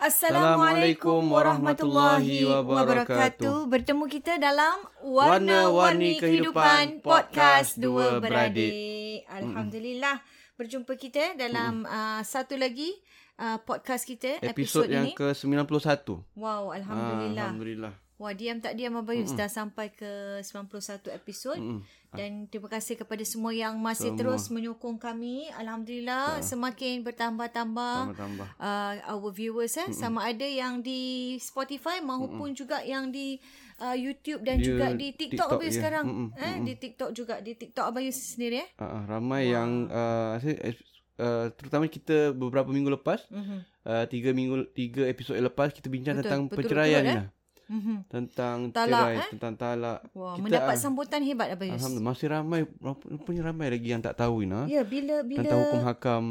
Assalamualaikum 0.00 1.20
warahmatullahi 1.28 2.48
wabarakatuh. 2.48 3.68
Bertemu 3.68 4.08
kita 4.08 4.40
dalam 4.40 4.80
Warna-Warni 5.04 6.16
Kehidupan 6.16 7.04
Podcast 7.04 7.76
Dua 7.76 8.16
Beradik. 8.16 9.28
Alhamdulillah 9.28 10.24
berjumpa 10.56 10.96
kita 10.96 11.36
dalam 11.36 11.84
uh, 11.84 12.24
satu 12.24 12.56
lagi 12.56 12.96
uh, 13.44 13.60
podcast 13.60 14.08
kita 14.08 14.40
episod, 14.40 14.88
episod 14.88 14.88
yang 14.88 15.12
ini. 15.12 15.12
ke-91. 15.12 15.68
Wow, 16.32 16.72
alhamdulillah. 16.72 17.36
Ah, 17.36 17.52
Alhamdulillah. 17.52 17.92
Wah, 18.20 18.36
diam 18.36 18.60
tak 18.60 18.76
diam 18.76 18.92
Abayus 18.94 19.32
dah 19.32 19.48
sampai 19.48 19.88
ke 19.90 20.04
91 20.38 21.08
episod. 21.10 21.56
Mm-mm. 21.56 21.80
Dan 22.10 22.44
terima 22.44 22.68
kasih 22.68 22.94
kepada 22.94 23.22
semua 23.22 23.48
yang 23.50 23.78
masih 23.78 24.12
Semua. 24.12 24.18
terus 24.20 24.42
menyokong 24.46 24.98
kami. 24.98 25.48
Alhamdulillah 25.54 26.42
semakin 26.42 27.00
bertambah-tambah 27.00 27.96
Tambah-tambah. 28.12 28.48
uh, 28.58 28.94
our 29.08 29.30
viewers 29.30 29.72
eh 29.74 29.88
sama 29.90 30.26
ada 30.26 30.44
yang 30.44 30.78
di 30.80 31.00
Spotify 31.38 31.98
maupun 31.98 32.52
juga 32.52 32.84
yang 32.84 33.08
di 33.08 33.40
uh, 33.78 33.94
YouTube 33.94 34.42
dan 34.42 34.58
Dia 34.58 34.68
juga 34.68 34.86
di 34.92 35.08
TikTok, 35.10 35.16
TikTok, 35.16 35.48
Abayus 35.54 35.70
ya. 35.70 35.78
sekarang. 35.78 36.04
Mm-mm, 36.04 36.28
Eh 36.36 36.54
di 36.60 36.72
TikTok 36.76 37.10
juga 37.10 37.34
di 37.38 37.52
TikTok 37.54 37.84
Abayus 37.86 38.18
sendiri 38.18 38.56
eh. 38.58 38.68
Ah, 38.76 38.84
ah, 38.84 39.02
ramai 39.08 39.48
yang 39.48 39.88
uh, 39.88 40.36
saya, 40.36 40.76
uh, 41.16 41.46
terutama 41.50 41.88
kita 41.88 42.34
beberapa 42.34 42.68
minggu 42.68 42.92
lepas, 42.92 43.24
Mhm. 43.30 43.58
uh, 43.86 44.04
tiga 44.06 44.30
minggu 44.30 44.68
tiga 44.72 45.06
episod 45.06 45.38
lepas 45.38 45.70
kita 45.70 45.86
bincang 45.86 46.18
Betul, 46.18 46.26
tentang 46.26 46.42
betul-betul, 46.44 46.58
perceraian 46.68 47.04
eh? 47.06 47.24
Ni. 47.70 47.78
Mhm. 47.78 47.96
Tentang 48.06 48.58
Talak, 48.68 48.90
cerai, 48.90 49.14
eh? 49.16 49.28
tentang 49.30 49.54
talak. 49.54 49.98
Wah, 50.10 50.34
Kita, 50.34 50.42
mendapat 50.42 50.74
sambutan 50.74 51.22
hebat 51.22 51.48
Abayus. 51.48 51.78
Alhamdulillah 51.78 52.10
masih 52.10 52.26
ramai 52.28 52.60
rupanya 53.06 53.42
ramai 53.46 53.66
lagi 53.70 53.88
yang 53.88 54.02
tak 54.02 54.18
tahu 54.18 54.42
Ina. 54.42 54.66
Ya, 54.66 54.82
bila 54.82 55.22
bila 55.22 55.46
Tentang 55.46 55.60
hukum 55.62 55.80
hakam 55.80 56.22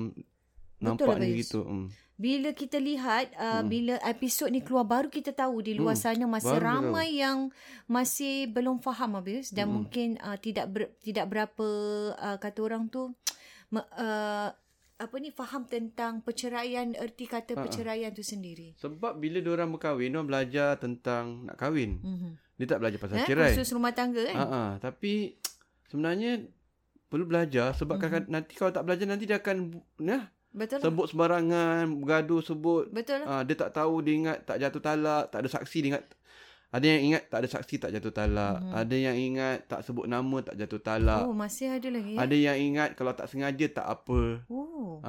nampaknya 0.78 1.16
Abayus. 1.26 1.40
gitu. 1.42 1.62
Hmm. 1.64 1.88
Bila 2.20 2.52
kita 2.52 2.76
lihat 2.76 3.32
uh, 3.34 3.64
hmm. 3.64 3.68
bila 3.72 3.96
episod 4.04 4.52
ni 4.52 4.60
keluar 4.60 4.84
baru 4.84 5.08
kita 5.08 5.32
tahu 5.32 5.64
di 5.64 5.72
luar 5.72 5.96
Hmm, 5.96 6.04
sana 6.04 6.26
masih 6.28 6.52
baru 6.52 6.68
ramai 6.68 7.16
yang 7.16 7.48
masih 7.88 8.52
belum 8.52 8.84
faham 8.84 9.16
Abius 9.16 9.56
dan 9.56 9.72
Hmm. 9.72 9.76
mungkin 9.88 10.20
uh, 10.20 10.36
tidak 10.36 10.68
ber, 10.68 10.92
tidak 11.00 11.32
berapa 11.32 11.68
uh, 12.14 12.36
kata 12.36 12.60
orang 12.60 12.92
tu 12.92 13.16
uh, 13.72 14.50
apa 15.00 15.16
ni 15.16 15.32
faham 15.32 15.64
tentang 15.64 16.20
perceraian 16.20 16.92
erti 16.94 17.24
kata 17.24 17.56
Ha-ha. 17.56 17.64
perceraian 17.64 18.12
tu 18.12 18.20
sendiri. 18.22 18.76
Sebab 18.76 19.16
bila 19.16 19.40
diorang 19.40 19.72
berkahwin, 19.72 20.12
diorang 20.12 20.28
belajar 20.28 20.76
tentang 20.76 21.48
nak 21.48 21.56
kahwin. 21.56 21.98
Mhm. 21.98 22.32
Dia 22.54 22.68
tak 22.68 22.80
belajar 22.80 23.00
pasal 23.00 23.18
Eh, 23.18 23.26
cerai. 23.26 23.56
khusus 23.56 23.72
rumah 23.72 23.92
tangga 23.92 24.20
kan? 24.22 24.36
Ha 24.36 24.46
ah, 24.46 24.72
tapi 24.78 25.40
sebenarnya 25.88 26.44
perlu 27.08 27.26
belajar 27.26 27.72
sebab 27.72 27.96
Mhm. 27.96 28.04
mm-hmm. 28.04 28.28
nanti 28.28 28.54
kalau 28.54 28.70
tak 28.70 28.84
belajar 28.84 29.06
nanti 29.08 29.24
dia 29.24 29.40
akan 29.40 29.58
ya, 29.98 30.28
Betul. 30.52 30.78
lah. 30.78 30.86
sebut 30.86 31.06
sembarangan, 31.08 31.84
bergaduh 31.98 32.42
sebut. 32.42 32.92
Betul. 32.92 33.24
lah. 33.24 33.28
Ah, 33.32 33.42
dia 33.42 33.56
tak 33.56 33.72
tahu, 33.72 34.04
dia 34.04 34.14
ingat 34.14 34.38
tak 34.44 34.60
jatuh 34.60 34.84
talak, 34.84 35.24
tak 35.30 35.40
ada 35.40 35.50
saksi, 35.50 35.78
dia 35.80 35.90
ingat 35.90 36.06
ada 36.70 36.86
yang 36.86 37.02
ingat 37.02 37.22
tak 37.28 37.38
ada 37.42 37.50
saksi 37.50 37.76
tak 37.82 37.90
jatuh 37.92 38.14
talak, 38.14 38.62
Mhm. 38.62 38.74
ada 38.78 38.96
yang 38.96 39.18
ingat 39.18 39.58
tak 39.66 39.82
sebut 39.82 40.06
nama 40.06 40.38
tak 40.40 40.54
jatuh 40.54 40.78
talak. 40.78 41.26
Oh, 41.26 41.34
masih 41.34 41.74
ada 41.74 41.90
lagi. 41.90 42.14
Ya? 42.14 42.18
Ada 42.22 42.36
yang 42.38 42.58
ingat 42.62 42.90
kalau 42.94 43.12
tak 43.12 43.26
sengaja 43.26 43.66
tak 43.74 43.90
apa. 43.90 44.46
Oh. 44.46 45.02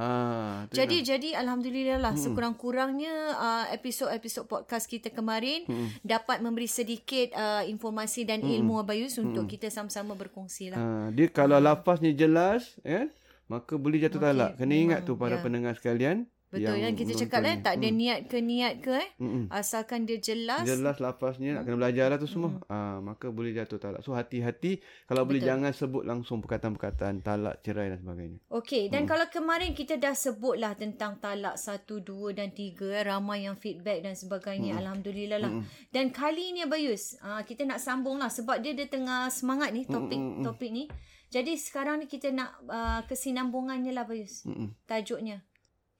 Tu 0.71 0.81
Jadi 0.81 0.97
lah. 1.01 1.07
jadi 1.07 1.29
alhamdulillah 1.37 1.99
lah 2.01 2.15
sekurang-kurangnya 2.17 3.15
uh, 3.35 3.65
episod-episod 3.71 4.47
podcast 4.47 4.87
kita 4.87 5.11
kemarin 5.11 5.67
Mm-mm. 5.67 6.01
dapat 6.01 6.41
memberi 6.41 6.65
sedikit 6.65 7.35
uh, 7.35 7.63
informasi 7.63 8.25
dan 8.25 8.41
ilmu 8.41 8.81
Abayus 8.81 9.19
untuk 9.19 9.45
kita 9.45 9.69
sama-sama 9.69 10.15
berkongsi 10.15 10.73
lah. 10.73 10.79
Ah, 10.79 11.07
dia 11.13 11.29
kalau 11.29 11.59
lafaznya 11.59 12.11
jelas, 12.11 12.79
ya, 12.81 13.11
maka 13.47 13.77
boleh 13.77 14.01
jatuh 14.01 14.17
Okey, 14.17 14.29
talak. 14.33 14.51
Kena 14.57 14.75
ingat 14.75 15.01
tu 15.05 15.15
para 15.15 15.37
ya. 15.37 15.43
pendengar 15.43 15.75
sekalian. 15.77 16.25
Betul 16.51 16.83
yang 16.83 16.99
kita 16.99 17.15
cakap 17.15 17.47
eh 17.47 17.57
tak 17.63 17.79
ada 17.79 17.89
niat 17.95 18.27
ke 18.27 18.43
niat 18.43 18.83
ke 18.83 18.91
eh 18.91 19.09
Mm-mm. 19.23 19.47
asalkan 19.55 20.03
dia 20.03 20.19
jelas. 20.19 20.67
Jelas 20.67 20.99
lafaznya 20.99 21.55
nak 21.55 21.63
kena 21.63 21.79
belajar 21.79 22.11
lah 22.11 22.19
tu 22.19 22.27
semua. 22.27 22.59
Ah, 22.67 22.99
maka 22.99 23.31
boleh 23.31 23.55
jatuh 23.55 23.79
talak. 23.79 24.03
So 24.03 24.19
hati-hati 24.19 24.83
kalau 25.07 25.23
boleh 25.23 25.39
Betul. 25.39 25.51
jangan 25.55 25.71
sebut 25.71 26.03
langsung 26.03 26.43
perkataan-perkataan 26.43 27.23
talak, 27.23 27.63
cerai 27.63 27.95
dan 27.95 28.03
sebagainya. 28.03 28.39
Okey 28.51 28.91
dan 28.91 29.07
kalau 29.07 29.31
kemarin 29.31 29.79
kita 29.79 29.95
dah 29.95 30.11
sebutlah 30.11 30.75
tentang 30.75 31.23
talak 31.23 31.55
1 31.55 31.87
2 31.87 32.35
dan 32.35 32.51
3 32.51 32.99
eh, 32.99 33.03
ramai 33.07 33.47
yang 33.47 33.55
feedback 33.55 34.03
dan 34.03 34.19
sebagainya 34.19 34.75
alhamdulillah 34.75 35.39
lah. 35.39 35.55
Dan 35.95 36.11
kali 36.11 36.51
ni 36.51 36.67
Abayus 36.67 37.15
uh, 37.23 37.47
kita 37.47 37.63
nak 37.63 37.79
sambung 37.79 38.19
lah 38.19 38.27
sebab 38.27 38.59
dia 38.59 38.75
dia 38.75 38.91
tengah 38.91 39.31
semangat 39.31 39.71
ni 39.71 39.87
topik 39.87 40.19
topik 40.43 40.71
ni. 40.75 40.91
Jadi 41.31 41.55
sekarang 41.55 42.03
ni 42.03 42.11
kita 42.11 42.35
nak 42.35 42.59
uh, 42.67 43.07
kesinambungannya 43.07 43.95
lah 43.95 44.03
Abayus. 44.03 44.43
Mm-mm. 44.51 44.75
Tajuknya 44.83 45.47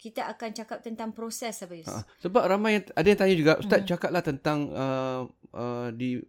kita 0.01 0.25
akan 0.27 0.51
cakap 0.51 0.81
tentang 0.81 1.13
proses 1.13 1.61
Abayus. 1.61 1.85
Ah, 1.87 2.03
sebab 2.17 2.41
ramai 2.43 2.71
yang 2.75 2.85
ada 2.91 3.05
yang 3.05 3.19
tanya 3.19 3.37
juga, 3.37 3.53
ustaz 3.57 3.85
cakaplah 3.85 4.25
tentang 4.25 4.73
uh, 4.73 5.29
uh, 5.53 5.93
di 5.93 6.25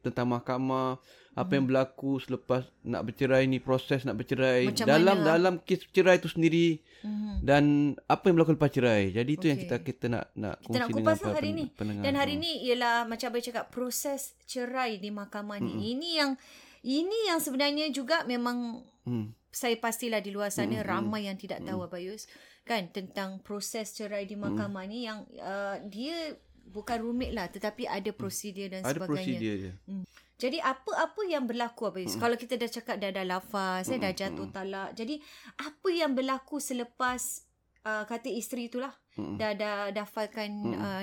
tentang 0.00 0.30
mahkamah 0.30 0.96
apa 1.32 1.52
yang 1.52 1.62
berlaku 1.64 2.16
selepas 2.16 2.64
nak 2.82 3.02
bercerai 3.02 3.44
ni 3.44 3.58
proses 3.58 4.02
nak 4.02 4.14
bercerai 4.14 4.66
Macam 4.66 4.82
dalam 4.84 5.16
mana? 5.16 5.26
dalam 5.28 5.54
kes 5.58 5.84
cerai 5.88 6.16
itu 6.16 6.26
sendiri 6.26 6.80
Mhm. 7.00 7.34
dan 7.40 7.64
apa 8.04 8.24
yang 8.24 8.34
berlaku 8.36 8.54
lepas 8.54 8.68
cerai. 8.68 9.10
Jadi 9.10 9.30
itu 9.30 9.46
yang 9.46 9.56
Okey. 9.56 9.66
kita 9.66 9.76
kita 9.80 10.06
nak 10.06 10.24
nak 10.34 10.54
Kita 10.58 10.76
nak 10.76 10.86
kongsi 10.86 10.94
kupas 10.96 11.16
dengan 11.16 11.24
lah 11.24 11.34
hari 11.34 11.48
pen- 11.48 11.56
ni. 11.56 11.66
pendengar. 11.72 12.02
Dan 12.02 12.14
hari 12.14 12.34
Hmm. 12.34 12.42
ni 12.42 12.52
ialah 12.62 12.96
macam 13.04 13.26
Abang 13.26 13.42
cakap 13.42 13.64
proses 13.68 14.20
cerai 14.44 14.90
di 14.96 15.08
mahkamah 15.10 15.58
ni. 15.58 15.72
Ini 15.90 16.08
yang 16.14 16.30
ini 16.80 17.18
yang 17.26 17.38
sebenarnya 17.38 17.86
juga 17.90 18.24
memang 18.24 18.80
Hmm. 19.02 19.32
Saya 19.50 19.74
pastilah 19.76 20.18
di 20.18 20.30
luar 20.30 20.48
sana 20.48 20.80
ramai 20.80 21.26
yang 21.26 21.34
tidak 21.34 21.60
tahu 21.62 21.82
Abayus 21.82 22.30
kan 22.62 22.86
tentang 22.88 23.42
proses 23.42 23.90
cerai 23.90 24.24
di 24.24 24.34
mahkamah 24.34 24.84
ni 24.84 25.04
yang 25.04 25.26
uh, 25.36 25.76
dia 25.84 26.38
bukan 26.64 27.02
rumit 27.02 27.34
lah 27.34 27.50
tetapi 27.50 27.82
ada 27.84 28.10
prosedur 28.10 28.70
dan 28.70 28.86
Ada 28.86 28.94
sebagainya. 28.94 29.10
prosedur 29.10 29.56
dia. 29.58 29.72
Hmm. 29.84 30.06
Jadi 30.36 30.56
apa-apa 30.56 31.20
yang 31.26 31.44
berlaku 31.44 31.84
Abayus? 31.84 32.14
Kalau 32.14 32.32
kita 32.32 32.54
dah 32.54 32.70
cakap 32.70 32.96
dah 32.96 33.10
ada 33.10 33.26
lafaz, 33.26 33.90
eh, 33.90 33.98
dah 33.98 34.08
jatuh 34.08 34.48
talak. 34.48 34.94
Jadi 34.94 35.18
apa 35.58 35.88
yang 35.90 36.14
berlaku 36.14 36.56
selepas 36.56 37.44
uh, 37.82 38.06
kata 38.06 38.30
isteri 38.30 38.70
itulah 38.70 38.94
dah 39.18 39.52
dah 39.52 39.90
dafalkan 39.90 40.50
uh, 40.72 41.02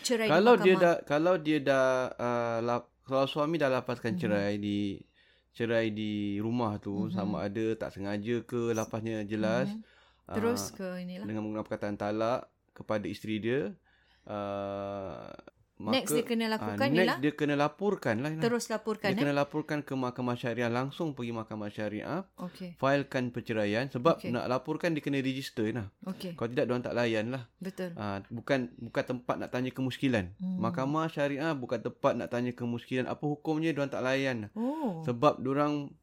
cerai 0.00 0.24
Kalau 0.26 0.54
di 0.54 0.62
dia 0.62 0.72
mahkamah. 0.72 0.80
dah 0.80 0.96
kalau 1.04 1.34
dia 1.36 1.58
dah 1.60 1.86
uh, 2.14 2.58
lap, 2.62 2.82
kalau 3.02 3.26
suami 3.26 3.58
dah 3.58 3.68
Mhm. 3.68 3.76
lapaskan 3.76 4.12
cerai 4.14 4.56
di 4.56 4.96
cerai 5.52 5.92
di 5.92 6.40
rumah 6.40 6.80
tu 6.80 7.12
sama 7.12 7.44
ada 7.44 7.76
tak 7.76 7.92
sengaja 7.92 8.40
ke 8.42 8.72
lapasnya 8.72 9.20
jelas 9.22 9.68
Mhm. 9.68 9.80
ah, 10.26 10.34
Terus 10.34 10.62
ke 10.72 10.88
inilah. 10.98 11.24
dengan 11.24 11.44
menggunakan 11.44 11.66
perkataan 11.66 11.96
talak 11.96 12.40
kepada 12.72 13.04
isteri 13.04 13.36
dia 13.36 13.60
uh, 14.24 15.28
maka 15.82 15.94
Next 15.98 16.14
dia 16.14 16.22
kena 16.22 16.46
lakukan 16.46 16.78
ah, 16.78 16.94
next 16.94 17.02
ialah? 17.02 17.16
dia 17.18 17.32
kena 17.34 17.54
laporkan 17.58 18.16
lah 18.22 18.30
Ina. 18.30 18.42
Terus 18.46 18.70
laporkan 18.70 19.10
dia 19.10 19.18
eh. 19.18 19.22
kena 19.26 19.34
laporkan 19.34 19.78
ke 19.82 19.92
mahkamah 19.98 20.38
syariah 20.38 20.70
langsung 20.70 21.18
pergi 21.18 21.34
mahkamah 21.34 21.68
syariah 21.74 22.22
Okey. 22.38 22.78
filekan 22.78 23.34
perceraian 23.34 23.90
sebab 23.90 24.22
Okey. 24.22 24.30
nak 24.30 24.46
laporkan 24.46 24.94
dia 24.94 25.02
kena 25.02 25.18
register 25.18 25.66
nah 25.74 25.90
Okey. 26.06 26.38
kalau 26.38 26.48
tidak 26.54 26.70
dia 26.70 26.78
tak 26.86 26.94
layan 26.94 27.26
lah 27.34 27.42
Betul. 27.58 27.90
Ah, 27.98 28.22
bukan 28.30 28.70
bukan 28.78 29.04
tempat 29.06 29.34
nak 29.38 29.50
tanya 29.50 29.70
kemuskilan. 29.70 30.34
Hmm. 30.36 30.58
Mahkamah 30.58 31.06
syariah 31.08 31.52
bukan 31.56 31.80
tempat 31.80 32.12
nak 32.18 32.28
tanya 32.30 32.52
kemuskilan. 32.52 33.06
Apa 33.08 33.24
hukumnya 33.26 33.70
dia 33.72 33.86
tak 33.88 34.02
layan. 34.04 34.50
Oh. 34.54 35.02
Sebab 35.06 35.42
orang 35.42 35.94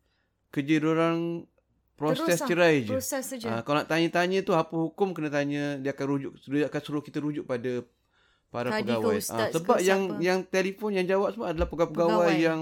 kerja 0.50 0.82
orang 0.82 1.46
proses 2.00 2.26
Terus 2.26 2.40
lah, 2.40 2.48
cerai 2.48 2.76
je. 2.88 2.92
Proses 2.96 3.24
saja. 3.28 3.48
Ah, 3.60 3.62
kalau 3.62 3.84
nak 3.84 3.92
tanya-tanya 3.92 4.40
tu 4.48 4.56
apa 4.56 4.72
hukum 4.72 5.12
kena 5.12 5.28
tanya 5.28 5.76
dia 5.78 5.92
akan 5.92 6.06
rujuk 6.08 6.32
dia 6.48 6.72
akan 6.72 6.82
suruh 6.82 7.04
kita 7.04 7.20
rujuk 7.20 7.44
pada 7.44 7.84
para 8.50 8.68
Kadi 8.68 8.82
ke 8.84 8.90
pegawai. 8.92 9.16
ustaz 9.16 9.50
sebab 9.54 9.78
ke 9.78 9.84
yang 9.84 10.02
siapa? 10.04 10.22
yang 10.22 10.40
telefon 10.44 10.92
yang 10.92 11.06
jawab 11.08 11.30
semua 11.32 11.48
adalah 11.50 11.68
pegawai-pegawai 11.68 12.14
Pegawai. 12.28 12.36
yang 12.40 12.62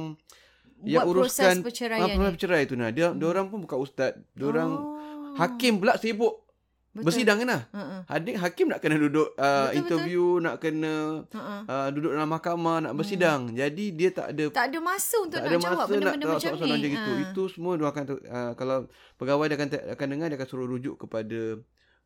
Buat 0.77 0.85
yang 0.85 1.03
proses 1.03 1.39
uruskan 1.41 1.55
perceraian 1.59 2.03
ah, 2.03 2.13
proses 2.13 2.33
perceraian 2.33 2.65
tu 2.65 2.75
nah. 2.75 2.89
Dia 2.89 3.07
dia 3.09 3.25
orang 3.25 3.45
pun 3.47 3.59
bukan 3.61 3.77
ustaz. 3.79 4.13
Dia 4.31 4.45
orang 4.45 4.69
Oh. 4.69 5.33
hakim 5.35 5.77
pula 5.77 5.95
sibuk 5.95 6.43
Betul. 6.91 7.03
bersidang 7.03 7.37
kan. 7.39 7.49
Ha-ha. 7.67 7.97
Hakim 8.07 8.33
hakim 8.35 8.65
nak 8.67 8.79
kena 8.79 8.97
duduk 8.97 9.29
uh, 9.33 9.69
Betul, 9.69 9.73
interview, 9.75 10.25
nak 10.37 10.55
kena 10.57 10.93
Ha-ha. 11.27 11.55
uh, 11.63 11.87
duduk 11.89 12.09
dalam 12.11 12.25
mahkamah, 12.27 12.77
nak 12.79 12.93
bersidang. 12.93 13.53
Jadi 13.53 13.85
dia 13.91 14.09
tak 14.11 14.33
ada 14.33 14.45
Tak 14.49 14.65
ada 14.67 14.77
masa 14.79 15.15
untuk 15.19 15.37
tak 15.37 15.45
nak 15.47 15.53
jawab 15.55 15.77
nak 15.77 15.87
benda-benda 15.87 16.25
jawab 16.25 16.37
macam 16.37 16.51
soalan 16.53 16.67
ni. 16.75 16.81
macam 16.83 16.91
itu. 16.95 17.11
Ha. 17.11 17.21
Itu 17.23 17.43
semua 17.47 17.71
dia 17.73 17.85
akan 17.87 18.03
uh, 18.07 18.51
kalau 18.53 18.77
pegawai 19.15 19.45
dia 19.45 19.55
akan 19.55 19.67
akan 19.93 20.07
dengar 20.07 20.27
dia 20.27 20.37
akan 20.37 20.47
suruh 20.47 20.67
rujuk 20.67 20.95
kepada 20.99 21.39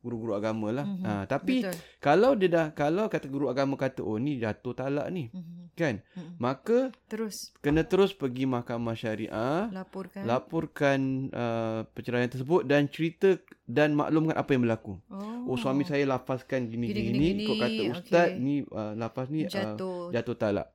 guru-guru 0.02 0.34
agama 0.34 0.68
lah. 0.68 0.82
Mhm. 0.82 1.00
Ha, 1.00 1.12
tapi 1.24 1.62
Betul. 1.62 1.78
kalau 1.96 2.34
dia 2.34 2.50
dah 2.50 2.66
kalau 2.70 3.06
kata 3.06 3.26
guru 3.26 3.46
agama 3.46 3.74
kata 3.76 4.02
oh 4.02 4.18
ni 4.18 4.36
jatuh 4.36 4.74
talak 4.74 5.06
ni 5.08 5.30
Mhm. 5.30 5.72
kan. 5.72 6.02
Mhm. 6.10 6.36
Maka 6.36 6.90
Terus 7.06 7.54
kena 7.58 7.82
terus 7.82 8.10
pergi 8.10 8.44
mahkamah 8.44 8.92
syariah 8.92 9.70
laporkan. 9.70 10.22
laporkan 10.22 11.00
uh, 11.30 11.86
perceraian 11.88 12.26
tersebut 12.26 12.62
dan 12.62 12.86
cerita 12.86 13.38
dan 13.64 13.94
maklumkan 13.94 14.34
apa 14.34 14.50
yang 14.50 14.62
berlaku. 14.62 14.98
Oh. 15.06 15.48
Oh 15.48 15.56
suami 15.56 15.82
saya 15.82 16.02
lafazkan 16.04 16.66
Gini, 16.66 16.90
gini-gini 16.90 17.06
gini, 17.08 17.26
gini, 17.28 17.42
ikut 17.44 17.56
kata 17.56 17.82
ustaz 17.92 18.28
Okey. 18.28 18.38
ni 18.38 18.54
uh, 18.64 18.92
lafaz 18.94 19.26
ni 19.28 19.40
uh, 19.40 19.48
jatuh. 19.48 20.10
jatuh 20.10 20.34
talak. 20.34 20.66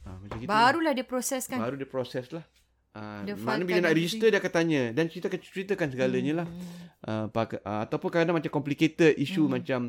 Ha, 0.00 0.16
macam 0.16 0.36
gitu. 0.36 0.48
Barulah 0.48 0.92
dia 0.92 1.02
proseskan. 1.02 1.58
baru 1.58 1.74
dia 1.74 1.84
proses 1.84 2.30
lah. 2.30 2.46
Uh, 2.90 3.22
Dia 3.22 3.34
maknanya 3.36 3.64
bila 3.64 3.80
nak 3.84 3.94
register 3.94 4.26
dia 4.26 4.36
akan 4.36 4.52
tanya 4.54 4.82
dan 4.90 5.04
ceritakan 5.06 5.38
ceritakan 5.38 5.86
segalanya 5.88 6.32
lah. 6.34 6.46
Uh, 7.00 7.24
pak, 7.28 7.60
uh, 7.60 7.84
ataupun 7.84 8.10
kadang 8.10 8.34
macam 8.34 8.50
complicated 8.50 9.14
issue 9.14 9.44
Hmm. 9.44 9.54
macam 9.54 9.80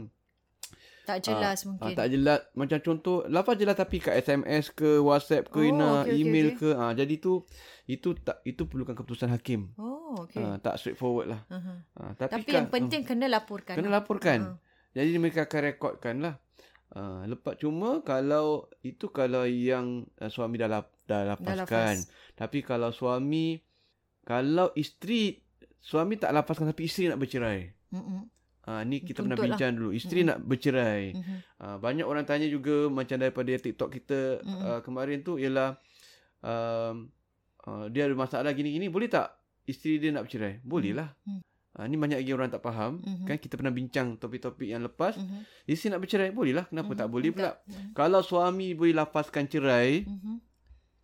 Tak 1.03 1.25
jelas 1.25 1.57
uh, 1.59 1.73
mungkin. 1.73 1.95
tak 1.95 2.07
jelas 2.07 2.39
macam 2.53 2.77
contoh 2.79 3.25
lafaz 3.25 3.57
jelas 3.57 3.73
tapi 3.73 3.97
kat 3.97 4.13
SMS 4.19 4.69
ke 4.69 4.99
WhatsApp 4.99 5.49
ke 5.49 5.57
Oh, 5.57 5.65
Ina, 5.65 6.05
okey, 6.05 6.13
email 6.15 6.47
okey. 6.53 6.59
ke 6.59 6.69
uh, 6.71 6.93
jadi 6.93 7.15
tu 7.17 7.41
itu 7.85 8.13
tak 8.15 8.43
itu 8.43 8.61
perlukan 8.63 8.93
keputusan 8.93 9.29
hakim. 9.29 9.73
Oh, 9.75 10.21
okey. 10.21 10.37
Okay. 10.37 10.45
Uh, 10.45 10.57
tak 10.59 10.77
straightforward 10.77 11.27
lah. 11.29 11.41
Uh-huh. 11.49 11.77
Uh, 11.97 12.11
tapi, 12.13 12.31
Tapi 12.35 12.45
kan, 12.45 12.53
yang 12.53 12.67
penting 12.69 13.01
kena 13.01 13.25
laporkan. 13.25 13.73
Kena 13.73 13.89
lah. 13.89 13.95
laporkan. 13.97 14.39
Ha. 14.43 14.53
Jadi 14.91 15.17
mereka 15.17 15.43
akan 15.43 15.61
rekodkan 15.65 16.15
lah. 16.19 16.35
Uh, 16.89 17.21
lepas 17.25 17.53
cuma 17.55 18.01
kalau 18.01 18.65
itu 18.81 19.09
kalau 19.09 19.45
yang 19.45 19.85
uh, 20.17 20.25
suami 20.25 20.57
dah, 20.57 20.65
lap, 20.67 20.89
dah 21.05 21.21
Dah 21.21 21.33
lapaskan. 21.33 21.95
lafaz. 21.95 22.09
Tapi 22.39 22.63
kalau 22.63 22.89
suami 22.89 23.59
kalau 24.23 24.71
isteri 24.73 25.35
suami 25.77 26.15
tak 26.15 26.31
lapaskan 26.31 26.71
tapi 26.71 26.85
isteri 26.85 27.11
nak 27.11 27.19
bercerai. 27.19 27.59
Mm-mm. 27.91 28.21
Ha, 28.61 28.85
ni 28.85 29.01
kita 29.01 29.19
Tuntut 29.19 29.33
pernah 29.33 29.37
lah. 29.39 29.45
bincang 29.49 29.71
dulu. 29.73 29.89
Isteri 29.91 30.21
nak 30.23 30.39
bercerai. 30.39 31.03
Ha, 31.57 31.75
banyak 31.77 32.05
orang 32.05 32.23
tanya 32.23 32.45
juga 32.45 32.87
macam 32.87 33.17
daripada 33.17 33.49
TikTok 33.51 33.89
kita 33.91 34.19
Mm-mm. 34.39 34.61
uh, 34.61 34.79
kemarin 34.79 35.19
tu 35.19 35.35
ialah 35.35 35.75
um, 36.39 37.09
uh, 37.65 37.85
dia 37.89 38.05
ada 38.05 38.15
masalah 38.15 38.51
gini-gini 38.51 38.87
boleh 38.87 39.09
tak 39.09 39.33
isteri 39.65 39.97
dia 39.97 40.09
nak 40.09 40.25
bercerai? 40.25 40.61
Boleh 40.61 40.93
lah. 40.93 41.09
Ha, 41.71 41.85
ni 41.85 41.95
banyak 41.95 42.19
lagi 42.19 42.31
orang 42.31 42.49
tak 42.49 42.59
faham. 42.61 42.99
Mhm. 42.99 43.23
Kan 43.23 43.37
kita 43.37 43.55
pernah 43.55 43.71
bincang 43.71 44.17
topik-topik 44.17 44.67
yang 44.67 44.83
lepas. 44.83 45.15
Mhm. 45.15 45.45
Isteri 45.65 45.89
nak 45.89 46.01
bercerai 46.01 46.29
boleh 46.29 46.51
lah. 46.51 46.65
Kenapa 46.65 46.91
Mhm. 46.91 46.97
tak 46.97 47.07
boleh 47.07 47.29
pula? 47.31 47.51
Mhm. 47.63 47.93
Kalau 47.93 48.21
suami 48.21 48.73
boleh 48.73 48.93
lapaskan 48.93 49.45
cerai, 49.45 50.03
Mhm. 50.03 50.48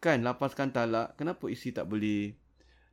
Kan 0.05 0.21
lapaskan 0.21 0.69
talak, 0.69 1.17
kenapa 1.17 1.49
isteri 1.49 1.73
tak 1.73 1.89
boleh 1.89 2.37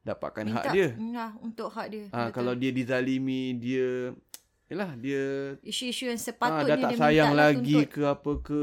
dapatkan 0.00 0.44
Minta, 0.48 0.56
hak 0.56 0.64
dia? 0.72 0.88
Nah, 0.96 1.36
untuk 1.38 1.68
hak 1.68 1.86
dia. 1.92 2.04
Ah 2.08 2.26
Betul. 2.26 2.32
kalau 2.32 2.52
dia 2.56 2.72
dizalimi, 2.72 3.52
dia 3.54 4.16
yalah 4.66 4.96
dia 4.96 5.52
isu-isu 5.60 6.08
yang 6.08 6.16
ah, 6.16 6.24
sepatutnya 6.24 6.72
dah 6.72 6.76
tak 6.88 6.96
sayang 6.96 7.36
lah 7.36 7.52
lagi 7.52 7.84
tuntut. 7.84 7.92
ke 7.92 8.00
apa 8.08 8.32
ke 8.40 8.60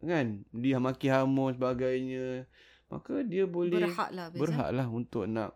kan 0.00 0.26
dia 0.48 0.80
maki 0.80 1.12
hamun 1.12 1.52
sebagainya 1.52 2.48
maka 2.88 3.20
dia 3.20 3.44
boleh 3.44 3.84
berhak 3.84 4.10
lah 4.16 4.32
Bez, 4.32 4.40
berhak 4.40 4.72
lah 4.72 4.88
untuk 4.88 5.28
nak 5.28 5.52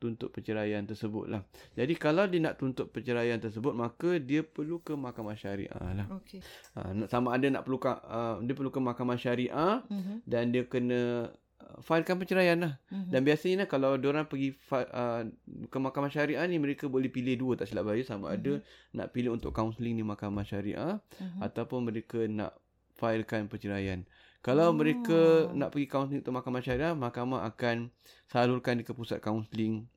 tuntut 0.00 0.28
perceraian 0.28 0.84
tersebut 0.84 1.28
lah. 1.28 1.44
Jadi 1.72 1.92
kalau 1.96 2.24
dia 2.24 2.40
nak 2.40 2.56
tuntut 2.56 2.88
perceraian 2.88 3.36
tersebut 3.36 3.72
maka 3.72 4.16
dia 4.16 4.40
perlu 4.40 4.80
ke 4.80 4.92
mahkamah 4.92 5.32
syariah 5.32 5.80
lah. 5.92 6.08
Okey. 6.20 6.40
Ha, 6.76 7.08
sama 7.08 7.32
ada 7.32 7.48
nak 7.48 7.64
perlu 7.64 7.80
ke, 7.80 7.88
uh, 7.88 8.36
dia 8.40 8.52
perlu 8.52 8.68
ke 8.68 8.80
mahkamah 8.80 9.16
syariah 9.16 9.80
Mhm. 9.88 10.24
dan 10.24 10.52
dia 10.52 10.64
kena 10.64 11.32
uh, 11.64 11.80
filekan 11.80 12.14
perceraian 12.14 12.54
lah. 12.56 12.72
Mhm. 12.88 13.08
Dan 13.08 13.20
biasanya 13.22 13.64
kalau 13.64 13.96
orang 13.96 14.24
pergi 14.24 14.52
fi- 14.52 14.86
uh, 14.86 15.24
ke 15.66 15.78
mahkamah 15.78 16.08
syariah 16.08 16.44
ni 16.44 16.56
mereka 16.56 16.86
boleh 16.86 17.08
pilih 17.08 17.34
dua 17.34 17.52
tak 17.56 17.66
silap 17.66 17.88
saya 17.88 18.04
sama 18.04 18.30
ada 18.30 18.60
nak 18.92 19.10
pilih 19.10 19.32
untuk 19.32 19.50
kaunseling 19.50 19.94
di 19.94 20.04
mahkamah 20.04 20.42
syariah 20.42 21.00
Mhm. 21.16 21.40
ataupun 21.40 21.80
mereka 21.82 22.20
nak 22.24 22.52
filekan 22.94 23.48
perceraian. 23.48 24.04
Kalau 24.38 24.68
Oh. 24.68 24.76
mereka 24.76 25.20
nak 25.50 25.72
pergi 25.72 25.88
kaunseling 25.88 26.20
untuk 26.20 26.36
mahkamah 26.36 26.60
syariah, 26.60 26.92
mahkamah 26.92 27.42
akan 27.46 27.88
salurkan 28.26 28.78
ke 28.78 28.92
pusat 28.92 29.18
kaunseling 29.18 29.88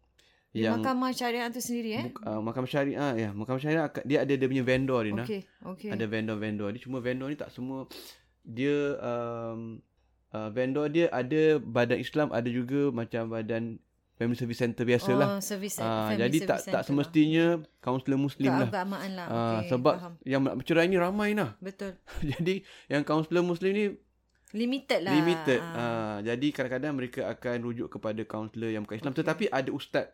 yang 0.52 0.80
mahkamah 0.80 1.12
syariah 1.12 1.52
tu 1.52 1.60
sendiri 1.60 1.92
eh. 1.94 2.04
Buk- 2.08 2.24
uh, 2.24 2.40
mahkamah 2.40 2.66
syariah 2.66 3.12
ya 3.14 3.30
mahkamah 3.30 3.60
syariah 3.60 3.86
dia 4.02 4.24
ada 4.24 4.34
dia 4.34 4.48
punya 4.48 4.64
vendor 4.64 5.04
dia 5.04 5.14
nah 5.14 5.28
Okey, 5.28 5.42
okey. 5.68 5.90
ada 5.92 6.06
vendor-vendor 6.08 6.72
dia 6.72 6.81
cuma 6.81 6.98
vendor 6.98 7.28
ni 7.28 7.36
tak 7.36 7.52
semua 7.52 7.86
dia 8.42 8.96
um, 8.98 9.78
uh, 10.38 10.50
vendor 10.50 10.86
dia 10.88 11.10
ada 11.12 11.42
badan 11.57 11.98
Islam 11.98 12.30
ada 12.30 12.45
juga 12.48 12.92
macam 12.92 13.28
badan 13.28 13.81
family 14.13 14.34
service 14.36 14.57
center 14.60 14.81
biasalah 14.84 15.28
Oh, 15.31 15.39
service 15.39 15.78
Ah, 15.78 16.10
family 16.10 16.22
jadi 16.24 16.38
service 16.39 16.50
tak 16.66 16.72
tak 16.72 16.81
semestinya 16.84 17.45
kaunselor 17.80 18.18
muslim 18.19 18.50
lah. 18.50 18.60
lah 18.60 18.68
Keagamaan 18.68 19.12
lah. 19.13 19.28
Ah, 19.28 19.38
Okey, 19.60 19.69
sebab 19.69 19.95
faham. 19.95 20.13
yang 20.24 20.42
nak 20.42 20.56
bercerai 20.56 20.86
ni 20.86 20.98
ramai 20.98 21.30
nah 21.31 21.54
Betul. 21.60 21.98
jadi 22.34 22.62
yang 22.88 23.01
kaunselor 23.04 23.42
muslim 23.44 23.72
ni 23.72 23.86
Limited 24.50 25.04
lah. 25.04 25.12
limited 25.12 25.60
Ah. 25.60 25.75
uh, 25.75 26.18
jadi 26.24 26.48
kadang-kadang 26.50 26.94
mereka 26.94 27.28
akan 27.28 27.57
rujuk 27.62 27.92
kepada 27.92 28.24
kaunselor 28.24 28.69
yang 28.69 28.81
bukan 28.81 28.98
Islam 28.98 29.12
Okey. 29.12 29.22
tetapi 29.22 29.44
ada 29.50 29.69
ustaz 29.69 30.07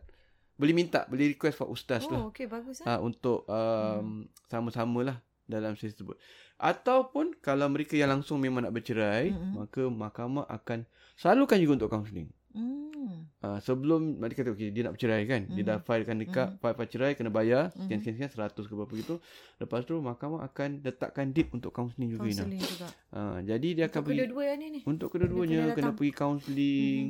boleh 0.54 0.70
minta 0.72 1.02
boleh 1.04 1.30
request 1.30 1.56
for 1.56 1.66
ustaz 1.66 2.04
lah 2.04 2.20
Oh, 2.20 2.28
okey 2.28 2.44
bagus 2.44 2.82
ah. 2.82 2.94
uh, 2.94 3.00
untuk 3.00 3.42
um, 3.46 4.22
sama-sama 4.44 5.00
lah 5.02 5.16
dalam 5.44 5.74
sesi 5.74 5.92
tersebut. 5.92 6.16
Ataupun 6.56 7.36
kalau 7.38 7.66
mereka 7.66 7.94
yang 7.94 8.08
langsung 8.10 8.38
memang 8.38 8.64
nak 8.64 8.72
bercerai, 8.72 9.28
Mm-mm. 9.28 9.60
maka 9.60 9.82
mahkamah 9.84 10.46
akan 10.48 10.86
salurkan 11.14 11.58
juga 11.58 11.72
untuk 11.78 11.90
kaunseling. 11.90 12.30
Hmm. 12.54 13.26
Uh, 13.42 13.58
sebelum 13.58 14.16
mereka 14.16 14.40
kata 14.40 14.54
okey 14.54 14.70
dia 14.70 14.86
nak 14.86 14.94
bercerai 14.94 15.26
kan, 15.26 15.44
dia 15.50 15.60
dah 15.60 15.76
filekan 15.76 16.16
dekat 16.16 16.54
file 16.56 16.72
file 16.72 16.88
cerai 16.88 17.12
kena 17.12 17.28
bayar 17.28 17.68
sekian 17.74 17.98
sekian 17.98 18.14
sekian 18.16 18.30
100 18.30 18.54
ke 18.64 18.72
berapa 18.72 18.92
gitu. 18.94 19.14
Lepas 19.58 19.82
tu 19.82 19.98
mahkamah 19.98 20.40
akan 20.44 20.80
letakkan 20.80 21.28
date 21.28 21.50
untuk 21.50 21.68
kaunseling 21.68 22.08
juga 22.08 22.24
Ina. 22.24 22.46
Kaunseling 22.46 22.62
juga. 22.62 22.88
Uh, 23.10 23.38
jadi 23.42 23.68
dia 23.74 23.84
akan 23.90 23.98
Untuk 23.98 24.06
pergi 24.06 24.20
kedua-dua 24.22 24.44
ni 24.54 24.66
ni. 24.70 24.80
untuk 24.86 25.08
kedua-duanya 25.10 25.60
kena 25.66 25.74
kena, 25.74 25.90
pergi 25.92 26.12
kaunseling. 26.14 27.04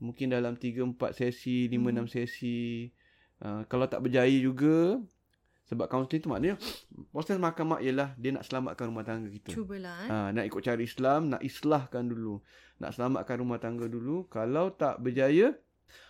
Mungkin 0.00 0.26
dalam 0.26 0.54
3 0.56 0.80
4 0.82 1.12
sesi, 1.12 1.68
5 1.68 1.92
Mhm. 1.92 1.96
6 2.00 2.06
sesi. 2.08 2.88
Uh, 3.38 3.62
kalau 3.68 3.84
tak 3.84 4.00
berjaya 4.00 4.32
juga 4.34 4.96
sebab 5.70 5.86
kaunseling 5.86 6.18
tu 6.18 6.28
maknanya 6.28 6.58
proses 7.14 7.38
mahkamah 7.38 7.78
ialah 7.78 8.18
dia 8.18 8.34
nak 8.34 8.42
selamatkan 8.42 8.90
rumah 8.90 9.06
tangga 9.06 9.30
kita. 9.30 9.54
Cubalah 9.54 9.96
eh. 10.04 10.08
Ha, 10.10 10.16
nak 10.34 10.44
ikut 10.50 10.60
cara 10.60 10.82
Islam, 10.82 11.30
nak 11.30 11.42
islahkan 11.46 12.02
dulu. 12.02 12.42
Nak 12.82 12.90
selamatkan 12.98 13.36
rumah 13.38 13.62
tangga 13.62 13.86
dulu. 13.86 14.26
Kalau 14.26 14.74
tak 14.74 14.98
berjaya, 14.98 15.54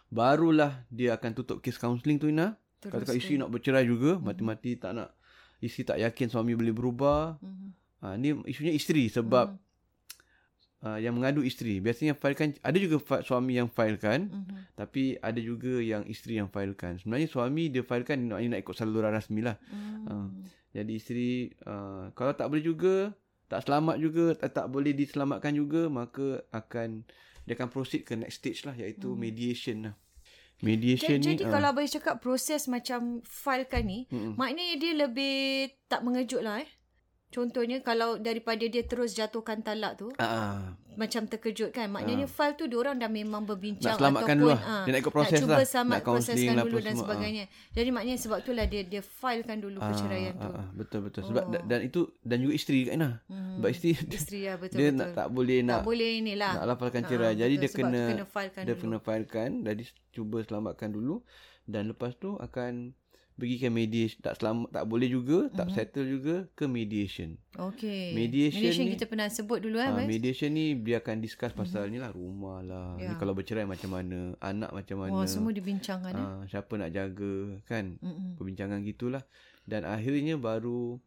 barulah 0.09 0.83
dia 0.89 1.15
akan 1.15 1.31
tutup 1.37 1.61
kes 1.61 1.77
kaunseling 1.77 2.17
tu 2.17 2.33
Ina. 2.33 2.57
Terus 2.81 3.05
Katakan 3.05 3.15
isteri 3.21 3.37
nak 3.37 3.53
bercerai 3.53 3.85
juga, 3.85 4.17
mati-mati 4.17 4.81
tak 4.81 4.97
nak 4.97 5.13
isteri 5.61 5.85
tak 5.85 5.99
yakin 6.01 6.27
suami 6.33 6.57
boleh 6.57 6.73
berubah. 6.73 7.37
Mhm. 7.45 7.69
Ha, 8.01 8.17
ni 8.17 8.33
isunya 8.49 8.73
isteri 8.73 9.13
sebab 9.13 9.53
Mhm. 9.53 9.70
Uh, 10.85 10.99
yang 11.01 11.17
mengadu 11.17 11.41
isteri. 11.45 11.81
Biasanya 11.81 12.17
filekan 12.17 12.57
ada 12.61 12.77
juga 12.77 12.97
fa- 13.01 13.25
suami 13.25 13.57
yang 13.57 13.69
filekan 13.69 14.29
Mhm. 14.31 14.57
tapi 14.77 15.17
ada 15.21 15.41
juga 15.41 15.81
yang 15.81 16.05
isteri 16.09 16.41
yang 16.41 16.49
filekan. 16.49 17.01
Sebenarnya 17.01 17.29
suami 17.29 17.69
dia 17.69 17.85
filekan 17.85 18.29
nak, 18.29 18.41
nak 18.41 18.61
ikut 18.61 18.75
saluran 18.77 19.13
rasmi 19.13 19.41
lah. 19.45 19.57
Hmm. 19.71 20.45
Jadi 20.71 20.93
isteri 20.95 21.31
uh, 21.67 22.15
kalau 22.15 22.33
tak 22.33 22.47
boleh 22.47 22.63
juga 22.63 22.95
tak 23.51 23.67
selamat 23.67 23.97
juga 23.99 24.25
tak, 24.39 24.51
tak 24.55 24.67
boleh 24.71 24.95
diselamatkan 24.95 25.51
juga 25.51 25.91
maka 25.91 26.47
akan 26.55 27.03
dia 27.43 27.59
akan 27.59 27.69
proceed 27.73 28.07
ke 28.07 28.15
next 28.15 28.39
stage 28.39 28.63
lah 28.63 28.77
iaitu 28.79 29.19
mediation 29.19 29.91
lah. 29.91 29.95
Mediation 30.61 31.17
Jadi, 31.19 31.25
ni 31.25 31.29
jadi 31.35 31.45
ah, 31.49 31.53
kalau 31.57 31.69
abang 31.73 31.89
cakap 31.89 32.21
proses 32.21 32.69
macam 32.69 33.25
filekan 33.25 33.81
ni, 33.81 34.05
Mm-mm. 34.13 34.37
maknanya 34.37 34.77
dia 34.77 34.93
lebih 34.93 35.73
tak 35.89 36.05
mengejut 36.05 36.45
lah 36.45 36.61
eh. 36.61 36.69
Contohnya 37.31 37.79
kalau 37.79 38.15
daripada 38.17 38.61
dia 38.61 38.83
terus 38.83 39.11
jatuhkan 39.13 39.61
talak 39.61 39.95
tu 39.95 40.11
Ah, 40.17 40.75
macam 40.93 41.25
terkejut 41.25 41.71
kan 41.71 41.87
maknanya 41.87 42.27
file 42.27 42.53
tu 42.53 42.67
diorang 42.67 42.95
dah 42.95 43.07
memang 43.07 43.43
berbincang 43.43 43.95
Nak 43.95 43.99
selamatkan 43.99 44.27
ataupun 44.29 44.43
dulu 44.43 44.51
lah. 44.51 44.61
ah, 44.61 44.83
Dia 44.83 44.91
nak 44.91 45.01
ikut 45.01 45.15
proses 45.15 45.39
cuba 45.39 45.55
lah. 45.55 45.63
selamat 45.65 45.95
Nak 45.95 46.05
proseskan 46.05 46.53
lah 46.53 46.65
dulu 46.67 46.79
dan 46.79 46.85
semua, 46.85 47.01
ah. 47.01 47.07
sebagainya 47.09 47.45
jadi 47.71 47.89
maknanya 47.89 48.19
sebab 48.19 48.39
itulah 48.41 48.67
dia 48.67 48.83
dia 48.85 49.01
filekan 49.01 49.59
dulu 49.59 49.79
perceraian 49.81 50.35
tu 50.35 50.51
ah, 50.51 50.67
betul 50.73 51.01
betul. 51.01 51.23
Sebab 51.25 51.39
Oh. 51.41 51.49
dan, 51.49 51.63
dan 51.65 51.81
itu 51.81 52.01
dan 52.21 52.37
juga 52.37 52.53
isteri 52.53 52.81
kan 52.85 52.97
nah. 52.99 53.15
Hmm. 53.25 53.57
Sebab 53.57 53.69
isteri 53.71 53.91
isteri 54.11 54.41
ya 54.43 54.55
betul 54.55 54.77
dia 54.77 54.89
betul 54.89 54.99
nak 54.99 55.09
tak 55.15 55.27
boleh 55.31 55.59
tak 55.59 55.69
nak 55.71 55.81
boleh 55.81 56.11
inilah 56.19 56.53
nak 56.53 56.65
lafalkan 56.69 57.03
cerai. 57.07 57.33
Jadi 57.35 57.55
betul. 57.55 57.63
dia 57.63 57.71
kena 57.73 58.03
kena 58.11 58.27
filekan 58.27 58.61
dia 58.61 58.67
dulu. 58.69 58.83
kena 58.83 58.97
filekan. 58.99 59.51
Jadi 59.63 59.83
cuba 60.11 60.37
selamatkan 60.43 60.89
dulu 60.91 61.15
dan 61.65 61.83
lepas 61.87 62.13
tu 62.15 62.35
akan 62.37 62.93
pergi 63.41 63.57
ke 63.57 63.69
mediation 63.69 64.21
tak 64.21 64.37
selamat 64.37 64.69
tak 64.71 64.85
boleh 64.85 65.09
juga 65.09 65.39
tak 65.51 65.67
Mhm. 65.67 65.73
settle 65.73 66.07
juga 66.07 66.37
ke 66.53 66.65
mediation. 66.67 67.35
Okey. 67.53 68.13
Mediation 68.13 68.61
mediation 68.61 68.85
ni- 68.85 68.93
kita 68.95 69.05
pernah 69.07 69.27
sebut 69.27 69.59
dulu 69.59 69.77
eh. 69.77 69.89
Ah, 69.89 69.97
Bas? 69.97 70.07
mediation 70.07 70.51
ni 70.51 70.77
dia 70.77 71.01
akan 71.01 71.17
discuss 71.19 71.51
pasal 71.53 71.89
ni 71.89 71.97
lah 71.97 72.11
rumah 72.11 72.61
lah. 72.61 72.95
Ni 72.95 73.07
Ya. 73.07 73.17
kalau 73.17 73.33
bercerai 73.33 73.65
macam 73.65 73.91
mana, 73.91 74.37
anak 74.39 74.71
macam 74.71 74.97
mana. 74.99 75.17
Wah, 75.17 75.27
semua 75.27 75.51
dibincangkan 75.51 76.13
eh. 76.13 76.23
ah, 76.23 76.43
siapa 76.45 76.73
nak 76.75 76.91
jaga 76.91 77.35
kan. 77.65 77.97
Mm-mm. 77.99 78.37
Perbincangan 78.37 78.79
gitulah. 78.83 79.25
Dan 79.63 79.83
akhirnya 79.83 80.37
baru 80.37 81.01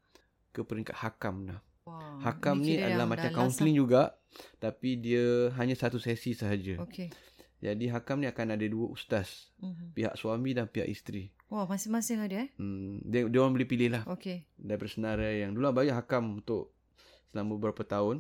ke 0.50 0.62
peringkat 0.62 0.98
hakam 0.98 1.46
lah. 1.46 1.62
Wah, 1.84 2.16
Hakam 2.22 2.60
ni 2.60 2.78
adalah 2.78 3.04
dah- 3.04 3.12
macam 3.12 3.28
dah 3.28 3.36
kaunseling 3.36 3.76
juga 3.76 4.16
tapi 4.58 4.96
dia 4.96 5.52
hanya 5.54 5.74
satu 5.74 5.98
sesi 5.98 6.32
sahaja. 6.32 6.80
Okey. 6.80 7.12
Jadi 7.64 7.88
hakam 7.88 8.20
ni 8.20 8.28
akan 8.28 8.48
ada 8.52 8.66
dua 8.66 8.88
ustaz, 8.90 9.48
Mhm. 9.58 9.96
pihak 9.96 10.14
suami 10.14 10.52
dan 10.52 10.68
pihak 10.68 10.84
isteri. 10.86 11.32
Wah, 11.48 11.64
masing-masing 11.64 12.20
ada 12.20 12.44
eh. 12.44 12.50
Hmm, 12.56 13.00
dia 13.02 13.24
dia 13.24 13.40
orang 13.40 13.54
boleh 13.54 13.64
pilih 13.66 13.90
lah 13.90 14.04
Okey. 14.06 14.44
daripada 14.54 14.90
senarai 14.90 15.42
yang 15.42 15.52
dulu 15.52 15.64
lah 15.64 15.72
bayar 15.72 15.96
hakam 15.96 16.36
untuk 16.36 16.76
selama 17.30 17.56
beberapa 17.56 17.84
tahun 17.84 18.20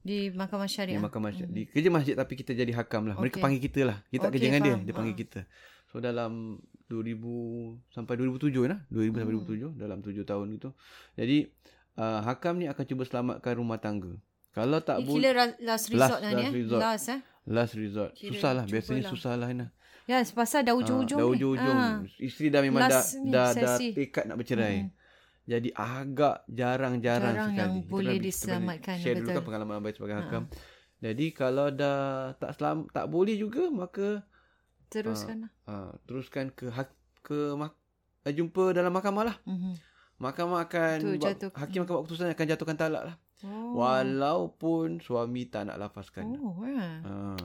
Di 0.00 0.28
mahkamah 0.28 0.68
di 0.68 0.74
syariah. 0.74 1.00
mahkamah 1.00 1.32
masjid. 1.32 1.48
Di 1.48 1.64
kerja 1.64 1.88
masjid 1.88 2.12
tapi 2.12 2.34
kita 2.34 2.52
jadi 2.52 2.72
hakam 2.74 3.06
lah. 3.06 3.16
Mereka 3.16 3.38
Okey. 3.38 3.42
panggil 3.42 3.62
kita 3.62 3.80
lah. 3.84 3.98
Kita 4.04 4.20
tak 4.20 4.28
Okey, 4.28 4.36
kerja 4.36 4.46
dengan 4.46 4.60
dia, 4.60 4.74
faham. 4.74 4.84
dia 4.84 4.94
panggil 4.94 5.14
Ha. 5.14 5.20
kita. 5.22 5.40
So 5.86 5.94
dalam 5.98 6.32
2000 6.86 7.32
sampai 7.88 8.14
2007 8.14 8.66
lah. 8.66 8.84
2000 8.86 9.16
sampai 9.16 9.24
Hmm. 9.24 9.40
2007 9.40 9.70
dalam 9.74 9.98
7 10.00 10.22
tahun 10.22 10.46
gitu. 10.52 10.68
Jadi 11.14 11.36
uh, 11.96 12.20
hakam 12.22 12.54
ni 12.58 12.66
akan 12.66 12.84
cuba 12.84 13.02
selamatkan 13.02 13.54
rumah 13.54 13.78
tangga. 13.78 14.12
Kalau 14.54 14.78
tak 14.80 14.96
Ni 14.96 15.04
boleh 15.04 15.20
kira 15.26 15.38
ra- 15.42 15.58
last 15.60 15.86
resort 15.88 16.20
lah 16.20 16.30
ni 16.30 16.36
last 16.36 16.46
eh. 16.46 16.52
resort. 16.54 16.80
Last 16.80 17.06
eh. 17.06 17.20
last 17.44 17.74
resort. 17.74 18.10
Kira 18.14 18.30
susah 18.30 18.50
lah. 18.52 18.64
Biasanya 18.64 19.02
susah 19.04 19.32
lah 19.34 19.48
Ina. 19.48 19.66
Ya, 20.04 20.20
pasal 20.22 20.60
dah 20.62 20.74
ujung-ujung 20.74 21.16
dah 21.16 21.24
ni. 21.24 21.32
ujung-ujung. 21.34 21.76
Ah. 21.76 21.96
Isteri 22.18 22.48
dah 22.48 22.60
memang 22.60 22.80
dah 22.82 22.92
Last 22.94 23.10
ni 23.16 23.30
dah, 23.30 23.48
dah 23.50 23.74
sesi. 23.74 23.88
tekad 23.92 24.24
nak 24.24 24.36
bercerai. 24.36 24.76
Mm-mm. 24.78 24.92
Jadi 25.44 25.68
agak 25.70 26.36
jarang-jarang 26.46 27.34
Jarang 27.34 27.50
sekali. 27.50 27.58
yang 27.58 27.72
Kita 27.74 27.90
boleh 27.90 28.14
kita 28.14 28.24
diselamatkan, 28.24 28.96
Share 28.96 29.14
dulu 29.14 29.24
betul. 29.24 29.34
kan 29.34 29.44
pengalaman 29.44 29.74
Abai 29.76 29.92
sebagai 29.92 30.14
Ha. 30.14 30.20
hakam. 30.22 30.42
Jadi 30.98 31.26
kalau 31.32 31.66
dah 31.70 32.00
tak 32.34 32.50
selam, 32.54 32.88
tak 32.88 33.06
boleh 33.06 33.34
juga 33.34 33.68
maka 33.68 34.24
Teruskan 34.86 35.36
lah. 35.42 35.50
uh, 35.66 35.90
teruskan 36.04 36.48
ke 36.48 36.66
hak, 36.66 36.88
ke 37.20 37.52
mak, 37.52 37.74
jumpa 38.24 38.70
dalam 38.70 38.88
mahkamah 38.90 39.24
lah. 39.26 39.36
Mhm. 39.42 39.74
Mahkamah 40.16 40.62
akan 40.62 40.96
buat, 41.12 41.20
jatuh- 41.26 41.52
hakim 41.52 41.82
akan 41.82 41.90
buat 41.90 42.02
keputusan 42.04 42.30
akan 42.30 42.46
jatuhkan 42.46 42.76
talak 42.78 43.02
lah. 43.04 43.16
Oh. 43.44 43.76
Walaupun 43.76 45.04
suami 45.04 45.44
tak 45.46 45.68
nak 45.68 45.76
lafazkan. 45.76 46.24
Oh, 46.40 46.64
ya. 46.64 47.04
Ha. 47.04 47.36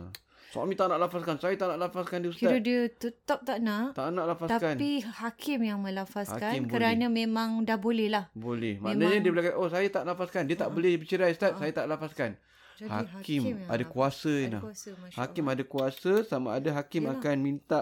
Suami 0.50 0.74
tak 0.74 0.90
nak 0.90 0.98
lafazkan, 0.98 1.38
saya 1.38 1.54
tak 1.54 1.76
nak 1.76 1.92
lafazkan 1.92 2.26
dia 2.26 2.34
ustaz. 2.34 2.50
Kira 2.50 2.58
dia 2.58 2.90
tetap 2.90 3.46
tak 3.46 3.62
nak. 3.62 3.94
tak 3.94 4.10
nak 4.10 4.26
lafazkan. 4.34 4.74
Tapi 4.80 5.06
hakim 5.06 5.60
yang 5.62 5.78
melafazkan 5.78 6.42
Hakim 6.58 6.66
kerana 6.66 7.06
memang 7.06 7.62
dah 7.62 7.78
boleh 7.78 8.10
lah. 8.10 8.34
Boleh. 8.34 8.82
Memang- 8.82 8.98
Maknanya 8.98 9.18
dia 9.22 9.30
boleh 9.30 9.46
kata, 9.46 9.56
oh 9.62 9.70
saya 9.70 9.88
tak 9.94 10.04
lafazkan. 10.10 10.50
Dia 10.50 10.58
tak 10.58 10.74
boleh 10.74 10.98
bercerai 10.98 11.38
Ustaz. 11.38 11.54
Saya 11.54 11.70
tak 11.70 11.86
lafazkan. 11.86 12.34
Jadi 12.80 12.90
Hakim, 13.12 13.42
yang 13.44 13.60
ada 13.68 13.84
kuasa 13.84 14.34
Ada 14.40 14.60
kuasa, 14.64 14.90
Hakim 15.20 15.44
Allah. 15.44 15.54
ada 15.60 15.64
kuasa 15.68 16.12
sama 16.24 16.48
ada 16.56 16.70
hakim 16.72 17.04
Yalah. 17.06 17.20
akan 17.20 17.36
minta 17.44 17.80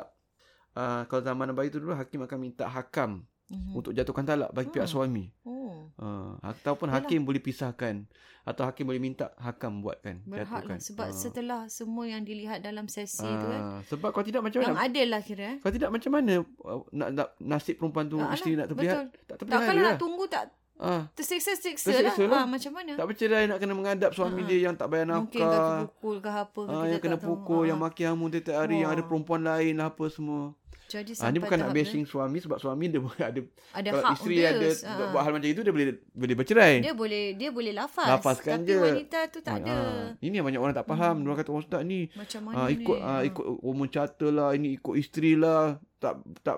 uh, 0.74 1.06
kalau 1.06 1.22
zaman 1.22 1.54
Nabi 1.54 1.70
itu 1.70 1.78
dulu 1.78 1.94
hakim 1.94 2.26
akan 2.26 2.38
minta 2.42 2.66
hakam 2.66 3.22
Mhm. 3.48 3.74
untuk 3.74 3.92
jatuhkan 3.92 4.24
talak 4.24 4.52
bagi 4.52 4.70
pihak 4.70 4.84
Hmm. 4.84 4.94
suami. 4.94 5.26
Oh, 5.44 5.56
Uh, 5.96 6.38
ataupun 6.44 6.88
Yalah. 6.88 7.02
hakim 7.02 7.22
boleh 7.22 7.40
pisahkan 7.40 8.06
atau 8.44 8.64
hakim 8.64 8.86
boleh 8.86 9.00
minta 9.00 9.34
hakam 9.36 9.80
buatkan 9.80 10.22
berhak 10.22 10.46
jatuhkan. 10.46 10.70
lah. 10.70 10.80
Sebab 10.80 11.06
Ah. 11.06 11.12
setelah 11.12 11.62
semua 11.68 12.06
yang 12.06 12.22
dilihat 12.22 12.60
dalam 12.60 12.86
sesi 12.86 13.24
tu 13.24 13.46
kan. 13.48 13.62
Ah, 13.62 13.80
sebab 13.84 14.10
kalau 14.10 14.24
tidak 14.24 14.42
macam 14.42 14.62
Yang 14.62 14.72
mana? 14.74 14.86
adil 14.86 15.08
lah 15.08 15.22
kira 15.22 15.44
eh. 15.44 15.58
Kalau 15.58 15.74
tidak 15.74 15.90
macam 15.90 16.12
mana 16.14 16.34
uh, 16.40 16.82
nak, 16.92 17.10
nak 17.12 17.28
nasib 17.40 17.76
perempuan 17.76 18.06
tu 18.06 18.18
alah, 18.18 18.30
nak 18.30 18.68
terpelihat? 18.68 18.96
betul. 19.00 19.10
Tak 19.10 19.26
Tak 19.26 19.36
terpelihat 19.38 19.62
kalau 19.66 19.82
lah. 19.82 19.90
nak 19.90 19.98
tunggu 19.98 20.26
tak 20.28 20.44
Ah, 20.78 21.10
tersiksa-siksa 21.12 21.90
Tersiksa 21.90 22.22
lah. 22.22 22.30
lah. 22.30 22.38
Ah, 22.38 22.48
macam 22.48 22.72
mana? 22.72 22.92
tak 22.94 23.08
bercerai 23.08 23.44
nak 23.44 23.58
kena 23.58 23.74
menghadap 23.74 24.12
suami 24.14 24.42
Ah. 24.42 24.46
dia 24.46 24.60
yang 24.62 24.76
tak 24.76 24.88
bayar 24.88 25.10
Mungkin 25.10 25.26
kaki 25.34 25.42
nafkah. 25.42 25.82
pukul 25.90 26.16
ke 26.20 26.30
apa 26.30 26.62
ke 26.62 26.70
Ah, 26.70 26.86
yang 26.86 27.02
kena 27.02 27.18
tahu. 27.18 27.28
pukul, 27.28 27.58
Ah, 27.58 27.66
yang 27.66 27.80
maki 27.80 28.04
hamun 28.04 28.30
tiap 28.30 28.54
hari, 28.56 28.78
yang 28.78 28.92
ada 28.92 29.02
Wah. 29.02 29.08
perempuan 29.08 29.42
lain 29.42 29.74
lah 29.76 29.88
apa 29.88 30.06
semua. 30.08 30.54
Jadi 30.88 31.12
Ah, 31.14 31.20
sampai 31.26 31.38
bukan 31.38 31.58
nak 31.58 31.66
tahap 31.66 31.76
tu, 31.76 31.84
bashing 31.84 32.06
suami 32.06 32.38
sebab 32.40 32.58
suami 32.58 32.86
dia 32.88 33.00
boleh 33.00 33.20
ada 33.22 33.42
Ada 33.74 33.90
kalau 33.90 34.04
hak 34.04 34.16
isteri 34.16 34.36
dia. 34.38 34.48
ada 34.50 34.68
Ah. 34.82 35.10
buat 35.10 35.22
hal 35.22 35.32
macam 35.34 35.50
itu 35.50 35.62
dia 35.62 35.74
boleh 35.74 35.86
boleh 36.10 36.36
bercerai. 36.36 36.74
Dia 36.80 36.94
boleh 36.94 37.24
dia 37.34 37.50
boleh 37.50 37.74
lafaz. 37.74 38.08
Lafazkan 38.08 38.58
tapi 38.58 38.70
je. 38.70 38.80
wanita 38.80 39.20
tu 39.28 39.40
tak 39.42 39.56
ada. 39.62 39.74
Ah, 39.74 40.06
ini 40.18 40.34
yang 40.34 40.46
banyak 40.46 40.58
orang 40.58 40.72
tak 40.74 40.88
faham. 40.88 41.16
Dia 41.18 41.28
orang 41.28 41.40
kata 41.40 41.50
"Oh, 41.50 41.60
ustaz 41.60 41.82
ni 41.84 42.08
Macam 42.14 42.42
mana 42.42 42.56
ah, 42.58 42.68
ikut 42.70 42.98
ni? 42.98 43.04
ah, 43.06 43.22
ikut 43.22 43.46
woman 43.62 43.90
charter 43.90 44.30
lah, 44.30 44.50
ini 44.52 44.68
ikut 44.74 44.94
isteri 44.94 45.36
lah. 45.36 45.76
Tak 45.98 46.14
tak 46.42 46.58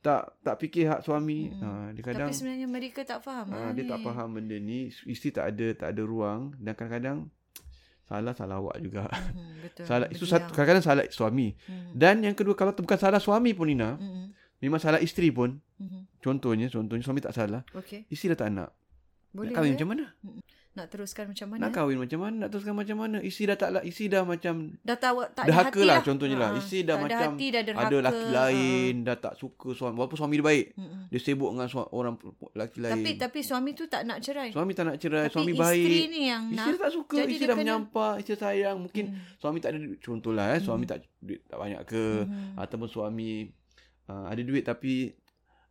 tak 0.00 0.20
tak 0.38 0.54
fikir 0.58 0.84
hak 0.88 1.00
suami. 1.00 1.48
Mm-mm. 1.48 1.62
Ah, 1.62 1.88
dia 1.90 2.02
kadang 2.02 2.28
Tapi 2.28 2.34
sebenarnya 2.34 2.66
mereka 2.66 3.00
tak 3.02 3.20
faham. 3.20 3.46
ah, 3.48 3.56
ah, 3.56 3.70
dia 3.70 3.82
ni. 3.82 3.88
tak 3.88 3.98
faham 4.00 4.28
benda 4.32 4.56
ni. 4.56 4.80
Isteri 5.06 5.30
tak 5.32 5.46
ada 5.48 5.66
tak 5.74 5.88
ada 5.90 6.02
ruang 6.02 6.52
dan 6.56 6.74
kadang-kadang 6.74 7.18
salah 8.12 8.32
salah 8.36 8.60
awak 8.60 8.76
juga. 8.78 9.08
Hmm, 9.08 9.56
betul. 9.64 9.84
Salah 9.84 10.06
itu 10.06 10.24
satu 10.24 10.52
kadang-kadang 10.52 10.84
salah 10.84 11.04
suami. 11.08 11.56
Hmm. 11.64 11.96
Dan 11.96 12.20
yang 12.20 12.36
kedua 12.36 12.52
kalau 12.52 12.76
bukan 12.76 12.98
salah 13.00 13.16
suami 13.16 13.56
pun 13.56 13.64
Nina, 13.66 13.96
Hmm. 13.96 14.28
memang 14.60 14.76
salah 14.76 15.00
isteri 15.00 15.32
pun. 15.32 15.56
Hmm. 15.80 16.04
Contohnya, 16.20 16.68
contohnya 16.68 17.00
suami 17.00 17.18
tak 17.18 17.32
salah, 17.32 17.64
Okey. 17.72 18.04
isteri 18.06 18.36
dah 18.36 18.44
tak 18.44 18.50
nak. 18.52 18.70
Boleh 19.32 19.48
kahwin 19.50 19.72
ke? 19.72 19.80
macam 19.80 19.88
mana? 19.96 20.04
Nak 20.72 20.88
teruskan 20.88 21.28
macam 21.28 21.46
mana? 21.46 21.60
Nak 21.60 21.70
kahwin 21.70 22.00
macam 22.00 22.18
mana? 22.18 22.36
Nak 22.38 22.48
teruskan 22.48 22.72
macam 22.72 22.96
mana? 22.96 23.20
Isteri 23.20 23.44
dah 23.44 23.58
tak 23.58 23.70
lah, 23.70 23.82
isteri 23.82 24.08
dah 24.08 24.24
macam 24.24 24.54
Dah 24.80 24.96
tak 24.96 25.12
ada 25.12 25.44
derhaka 25.44 25.68
hati 25.68 25.80
lah 25.82 25.92
lah. 25.92 26.00
contohnya 26.00 26.36
lah. 26.38 26.48
Ah, 26.48 26.56
Isteri 26.56 26.80
dah 26.80 26.88
tak 26.88 26.96
macam 26.98 27.12
ada 27.14 27.26
hati, 27.28 27.46
dah 27.46 27.62
derhaka. 27.62 27.84
ada 27.84 27.96
laki 28.00 28.16
Ah. 28.18 28.30
lain, 28.32 28.92
dah 29.02 29.16
tak 29.18 29.34
suka 29.36 29.68
suami. 29.70 29.94
Walaupun 29.94 30.16
suami 30.16 30.34
dia 30.34 30.46
baik. 30.46 30.66
Mm-mm. 30.72 31.02
Dia 31.06 31.18
sibuk 31.18 31.50
dengan 31.52 31.68
suami, 31.68 31.88
orang 31.92 32.14
laki 32.54 32.78
lain. 32.80 32.94
Tapi 32.94 33.10
tapi 33.20 33.38
suami 33.42 33.70
tu 33.72 33.84
tak 33.86 34.02
nak 34.02 34.18
cerai. 34.18 34.48
suami 34.48 34.72
tak 34.72 34.84
nak 34.86 34.96
cerai, 34.96 35.22
tapi 35.22 35.34
suami 35.34 35.52
isteri 35.52 35.68
baik. 35.68 36.06
ni 36.08 36.20
yang 36.26 36.42
nak. 36.46 36.56
Isteri 36.56 36.76
tak 36.78 36.90
suka, 36.90 37.14
Jadi 37.14 37.20
isteri 37.20 37.36
dia 37.36 37.44
dah 37.44 37.52
kena- 37.52 37.64
menyampah, 37.68 38.12
isteri 38.16 38.36
sayang. 38.38 38.76
Mungkin 38.80 39.04
Hmm. 39.06 39.20
suami 39.36 39.58
tak 39.58 39.70
ada. 39.70 39.78
Contohlah 40.00 40.46
eh, 40.50 40.60
suami 40.62 40.84
tak 40.86 40.98
duit 41.18 41.40
tak 41.44 41.58
banyak 41.58 41.80
ke 41.84 42.04
Mhm. 42.24 42.56
ataupun 42.56 42.88
suami 42.88 43.28
uh, 44.04 44.24
ada 44.26 44.40
duit 44.40 44.64
tapi 44.64 45.12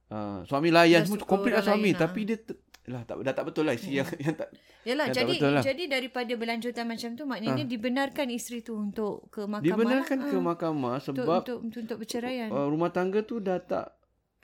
uh, 0.08 0.46
suami 0.46 0.70
layan 0.70 1.04
semua 1.04 1.26
komplit 1.26 1.52
lah 1.52 1.60
suami 1.60 1.90
lain 1.90 1.98
tapi 1.98 2.22
dia 2.24 2.38
ter- 2.38 2.70
lah 2.84 3.02
tak 3.04 3.16
dah 3.20 3.30
tak 3.32 3.46
betul 3.46 3.64
lah 3.64 3.74
isteri 3.74 3.94
yang 3.96 4.10
yang 4.20 4.34
tak 4.34 4.50
Yalah, 4.82 5.06
Ya, 5.06 5.12
tak 5.12 5.18
jadi 5.20 5.34
betul 5.36 5.52
lah. 5.52 5.62
jadi 5.64 5.84
daripada 5.88 6.34
berlanjutan 6.34 6.86
macam 6.86 7.10
tu 7.14 7.24
maknanya 7.24 7.64
dibenarkan 7.64 8.28
isteri 8.30 8.60
tu 8.60 8.74
untuk 8.74 9.30
ke 9.30 9.44
mahkamah. 9.44 9.62
dibenarkan 9.62 10.18
lah. 10.18 10.26
ke 10.26 10.36
Ah. 10.36 10.42
mahkamah 10.44 10.96
sebab 11.00 11.22
untuk, 11.40 11.58
untuk, 11.62 11.80
untuk 11.80 11.98
berceraian. 12.00 12.50
uh, 12.50 12.66
rumah 12.66 12.90
tangga 12.90 13.22
tu 13.22 13.38
dah 13.38 13.60
tak 13.60 13.94
Dah 13.94 13.94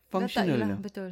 tak 0.08 0.10
functional 0.13 0.53
yalah, 0.56 0.70
dah. 0.70 0.79
betul. 0.79 1.12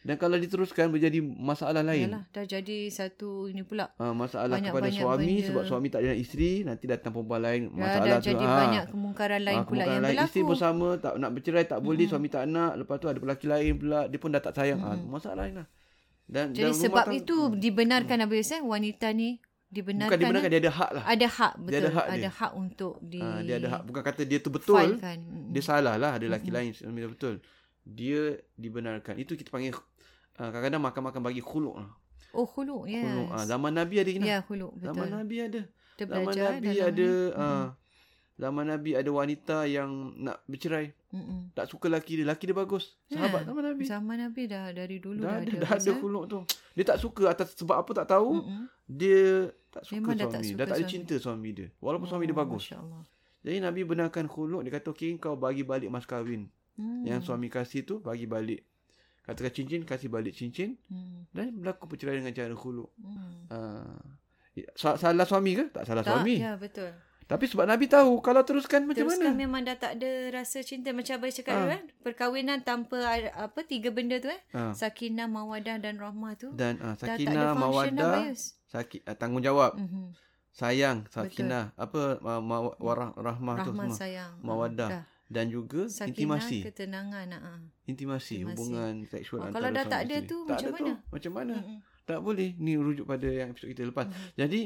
Dan 0.00 0.16
kalau 0.16 0.32
diteruskan 0.34 0.88
menjadi 0.88 1.20
masalah 1.20 1.82
lain. 1.82 2.08
Yalah, 2.08 2.24
dah 2.26 2.44
jadi 2.46 2.88
satu 2.88 3.28
ini 3.46 3.60
pula. 3.60 3.92
Uh, 3.94 4.14
masalah 4.14 4.56
Banyak- 4.56 4.72
kepada 4.72 4.86
banyak 4.86 4.96
suami 4.96 5.28
benda. 5.34 5.44
sebab 5.44 5.62
suami 5.66 5.86
tak 5.88 6.00
ada 6.00 6.14
isteri 6.14 6.50
nanti 6.62 6.84
datang 6.86 7.10
perempuan 7.10 7.42
lain 7.42 7.62
Ya, 7.66 7.76
masalah 7.76 8.06
dah 8.06 8.16
tu 8.16 8.28
jadi 8.30 8.44
ah. 8.46 8.56
banyak 8.56 8.84
kemungkaran 8.88 9.40
lain 9.42 9.56
Ah, 9.56 9.60
pula 9.60 9.66
kemungkaran 9.66 9.90
yang 9.90 10.00
lain. 10.00 10.14
berlaku. 10.14 10.28
Isteri 10.30 10.42
bersama 10.46 10.86
tak 10.96 11.12
nak 11.16 11.30
bercerai 11.32 11.64
tak 11.66 11.78
boleh 11.80 11.98
Mm-mm. 11.98 12.12
suami 12.14 12.28
tak 12.30 12.44
nak 12.46 12.72
lepas 12.76 12.96
tu 12.96 13.06
ada 13.06 13.18
lelaki 13.18 13.46
lain 13.46 13.72
pula 13.76 14.00
dia 14.06 14.16
pun 14.16 14.30
dah 14.30 14.40
tak 14.40 14.54
sayang 14.54 14.80
ah, 14.80 14.94
Mm-mm. 14.94 15.10
masalah 15.10 15.36
lain 15.36 15.54
lah. 15.58 15.66
Dan 16.30 16.54
Jadi 16.54 16.62
dan 16.64 16.78
sebab 16.78 17.04
tang- 17.04 17.16
itu 17.16 17.36
dibenarkan 17.52 18.16
hmm. 18.16 18.26
Abis 18.26 18.52
eh 18.52 18.62
wanita 18.62 19.10
ni 19.10 19.42
dibenarkan, 19.66 20.06
bukan 20.08 20.18
dibenarkan 20.20 20.48
dia 20.48 20.60
ada 20.60 20.72
hak 20.72 20.90
lah. 20.92 21.04
ada 21.04 21.26
hak 21.28 21.52
betul 21.56 21.70
Dia 21.70 21.78
ada 21.80 21.90
hak 21.92 22.06
ada 22.08 22.18
dia. 22.20 22.30
hak 22.32 22.52
untuk 22.54 22.94
di 23.00 23.20
Ah, 23.20 23.38
dia 23.40 23.54
ada 23.56 23.68
hak 23.68 23.82
bukan 23.84 24.02
kata 24.04 24.22
dia 24.22 24.38
tu 24.38 24.48
betul 24.48 24.78
filekan. 24.78 25.18
Dia 25.48 25.62
salah 25.64 25.94
lah 25.94 26.10
ada 26.12 26.24
lelaki 26.24 26.48
Mm-mm. 26.48 26.74
lain 26.76 26.96
dia 26.96 27.08
betul. 27.08 27.34
Dia 27.82 28.20
dibenarkan. 28.54 29.14
Itu 29.16 29.34
kita 29.34 29.48
panggil 29.48 29.74
ah, 30.36 30.48
kadang-kadang 30.48 30.78
mahkamah 30.80 31.10
akan 31.10 31.22
bagi 31.24 31.38
khuluk 31.40 31.74
lah. 31.76 31.90
oh 32.30 32.46
khuluk 32.46 32.86
yes. 32.86 33.02
Khuluk. 33.02 33.28
Ah, 33.28 33.44
zaman 33.44 33.72
Nabi 33.72 33.94
ada 33.96 34.10
Ina. 34.12 34.24
ya 34.24 34.38
khuluk 34.40 34.70
betul 34.72 34.86
Zaman 34.88 35.06
Nabi 35.12 35.36
ada. 35.40 35.62
Kita 35.92 36.02
Zaman 36.08 36.30
Nabi 36.30 36.66
dalam 36.70 36.88
ada 36.88 37.08
ni. 37.10 37.34
ah, 37.36 37.66
zaman 38.40 38.64
Nabi 38.66 38.96
ada 38.96 39.10
wanita 39.10 39.68
yang 39.68 39.90
nak 40.16 40.40
bercerai. 40.44 40.96
Mm-mm. 41.12 41.52
Tak 41.52 41.68
suka 41.68 41.86
laki 41.86 42.18
dia. 42.18 42.26
Laki 42.26 42.48
dia 42.48 42.56
bagus. 42.56 42.96
Sahabat 43.06 43.44
Ya, 43.44 43.46
zaman 43.46 43.62
Nabi. 43.66 43.82
Zaman 43.84 44.16
Nabi 44.18 44.42
dah 44.46 44.64
dari 44.70 44.96
dulu 44.96 45.20
dah 45.20 45.36
dah, 45.36 45.44
ada, 45.44 45.52
dah 45.60 45.70
ada 45.76 45.92
khuluk 45.92 46.24
tu. 46.24 46.38
Dia 46.72 46.84
tak 46.86 46.98
suka 46.98 47.22
atas 47.28 47.52
sebab 47.52 47.76
apa 47.76 47.90
tak 47.92 48.06
tahu. 48.08 48.40
Mm-mm. 48.40 48.64
Dia 48.86 49.22
tak 49.68 49.82
suka 49.84 49.94
Memang 50.00 50.16
dah 50.16 50.24
suami. 50.24 50.32
tak 50.32 50.40
Dah 50.40 50.48
suka 50.48 50.56
tak 50.56 50.66
ada 50.66 50.80
suami. 50.80 50.90
cinta 50.90 51.14
suami 51.16 51.48
dia. 51.52 51.68
Walaupun 51.76 52.06
suami 52.06 52.24
dia 52.24 52.32
Oh, 52.32 52.40
bagus. 52.40 52.64
Jadi 53.40 53.56
Nabi 53.58 53.80
benarkan 53.82 54.24
khuluk. 54.24 54.60
Dia 54.62 54.72
kata, 54.72 54.88
okey 54.90 55.16
kau 55.16 55.34
bagi 55.34 55.60
balik 55.62 55.88
mas 55.88 56.04
kahwin. 56.04 56.48
Hmm. 56.74 57.04
Yang 57.04 57.26
suami 57.26 57.46
kasih 57.46 57.84
tu 57.84 58.00
bagi 58.00 58.24
balik. 58.24 58.64
katakan 59.20 59.52
cincin 59.52 59.84
kasih 59.84 60.08
balik 60.08 60.32
cincin 60.32 60.74
Hmm. 60.88 61.22
dan 61.30 61.54
berlaku 61.54 61.86
perceraian 61.86 62.18
dengan 62.18 62.32
cara 62.32 62.50
khuluk. 62.52 62.90
Hmm. 62.98 63.46
Uh, 63.46 63.94
salah 64.74 65.22
suami 65.22 65.54
ke? 65.54 65.64
Tak 65.70 65.84
salah 65.84 66.02
Tak, 66.02 66.18
suami. 66.18 66.34
ya 66.40 66.56
betul. 66.56 66.90
Tapi 67.30 67.44
sebab 67.46 67.62
Nabi 67.64 67.86
tahu 67.86 68.18
kalau 68.18 68.42
teruskan 68.42 68.84
macam 68.84 69.06
Teruskan 69.06 69.30
mana? 69.30 69.38
memang 69.38 69.62
dah 69.62 69.76
tak 69.76 69.92
ada 69.94 70.10
rasa 70.32 70.60
cinta 70.60 70.90
macam 70.90 71.14
Abang 71.14 71.30
cakap 71.30 71.54
Ah. 71.54 71.62
ha. 71.62 71.70
kan. 71.70 71.82
Perkahwinan 72.00 72.58
tanpa 72.60 72.98
ada- 73.00 73.30
apa 73.32 73.62
tiga 73.62 73.88
benda 73.88 74.18
tu 74.18 74.26
eh. 74.26 74.42
Ha. 74.50 74.74
Sakinah, 74.74 75.24
mawadah 75.26 75.78
dan 75.78 75.94
rahmah 75.96 76.34
tu. 76.34 76.50
Dan 76.52 76.76
uh, 76.76 76.92
dah 76.92 76.94
tak 76.96 77.06
ada 77.08 77.14
sakinah, 77.14 77.30
function 77.30 77.46
dah 77.46 77.54
mawaddah, 77.56 78.12
Bayus. 78.20 78.42
sakit 78.66 79.00
uh, 79.04 79.14
tanggungjawab, 79.14 79.72
Mhm. 79.76 80.04
sayang, 80.50 80.98
sakinah, 81.06 81.64
apa 81.74 82.00
uh, 82.18 82.40
ma- 82.40 82.74
warah, 82.76 83.14
rahmah 83.14 83.56
tu 83.60 83.70
Rahmah 83.70 83.86
semua. 83.86 83.94
sayang. 83.96 84.32
Ah, 84.32 84.42
Mawaddah. 84.42 84.90
dah. 84.90 85.04
Dan 85.24 85.46
juga 85.46 85.86
Sakinah, 85.86 86.10
intimasi. 86.10 86.58
ketenangan. 86.60 87.26
Ha. 87.30 87.38
Intimasi, 87.86 88.42
Intimasi. 88.42 88.42
hubungan 88.42 88.92
seksual 89.06 89.38
Oh, 89.40 89.46
antara 89.46 89.62
kalau 89.62 89.70
dah 89.70 89.84
tak 89.86 90.00
ada 90.02 90.16
tu, 90.20 90.38
tak 90.40 90.48
macam 90.50 90.66
ada 90.66 90.74
mana? 90.76 90.90
Tu, 90.90 91.06
macam 91.08 91.32
mana? 91.32 91.54
Mm-mm. 91.56 91.78
Tak 92.02 92.18
boleh. 92.18 92.50
Ni 92.56 92.74
rujuk 92.74 93.06
pada 93.06 93.28
yang 93.30 93.54
episod 93.54 93.70
kita 93.70 93.86
lepas. 93.86 94.04
Mhm. 94.04 94.26
Jadi 94.34 94.60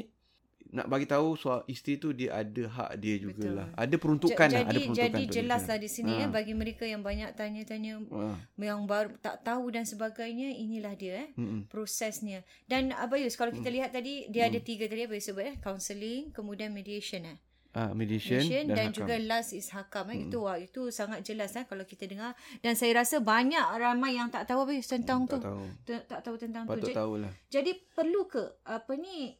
nak 0.67 0.85
bagi 0.85 1.05
tahu 1.05 1.33
soal 1.33 1.61
isteri 1.65 1.95
tu 1.95 2.09
dia 2.09 2.35
ada 2.35 2.63
hak 2.65 2.89
dia 2.95 3.15
Betul. 3.15 3.27
jugalah. 3.29 3.67
Ada 3.73 3.95
peruntukan 3.95 4.33
Ja- 4.41 4.53
lah, 4.53 4.61
ada 4.61 4.69
jadi 4.69 4.79
peruntukan. 4.83 5.05
jadi 5.05 5.21
untuk 5.21 5.35
jelas 5.35 5.61
dia. 5.61 5.69
lah 5.69 5.77
di 5.77 5.89
sini 5.89 6.11
Ha. 6.11 6.19
eh 6.19 6.29
bagi 6.29 6.53
mereka 6.53 6.83
yang 6.83 7.01
banyak 7.01 7.29
tanya-tanya 7.31 7.93
Ha. 8.01 8.23
yang 8.57 8.81
baru 8.83 9.13
tak 9.17 9.41
tahu 9.41 9.69
dan 9.69 9.83
sebagainya 9.83 10.49
inilah 10.51 10.93
dia 10.93 11.13
eh 11.21 11.29
Mm-mm. 11.35 11.67
prosesnya. 11.67 12.39
Dan 12.63 12.91
Abayus 12.91 13.33
kalau 13.33 13.49
Hmm. 13.49 13.59
kita 13.59 13.69
lihat 13.69 13.89
tadi 13.91 14.25
dia 14.27 14.45
ada 14.45 14.59
tiga 14.59 14.85
tadi 14.85 15.03
Abayus 15.03 15.23
sebut 15.23 15.45
eh 15.45 15.55
counselling 15.57 16.31
kemudian 16.31 16.69
mediation 16.69 17.23
eh. 17.25 17.37
Ah, 17.71 17.91
mediation, 17.91 18.39
Mediation 18.39 18.65
dan, 18.65 18.77
hakam. 18.77 18.87
Hmm. 18.87 18.95
juga 18.97 19.15
last 19.21 19.51
is 19.51 19.67
hakam 19.69 20.07
eh. 20.09 20.23
Itu 20.23 20.37
wah, 20.41 20.55
itu 20.55 20.87
sangat 20.89 21.19
jelas 21.21 21.51
eh 21.53 21.63
kalau 21.63 21.83
kita 21.83 22.05
dengar 22.05 22.31
dan 22.57 22.71
saya 22.71 22.95
rasa 22.97 23.19
banyak 23.19 23.59
ramai 23.75 24.15
yang 24.15 24.27
tak 24.27 24.43
tahu 24.45 24.63
Abayus 24.63 24.87
tentang 24.87 25.23
tak 25.23 25.37
tu. 25.37 25.39
tahu. 25.43 25.63
Tak, 25.83 26.01
tak 26.05 26.19
tahu 26.21 26.35
tentang 26.37 26.63
Patut 26.65 26.79
tu. 26.79 26.87
Jadi, 26.87 26.95
tahulah. 26.95 27.31
jadi 27.49 27.71
perlu 27.91 28.21
ke 28.25 28.43
apa 28.63 28.95
ni 28.95 29.35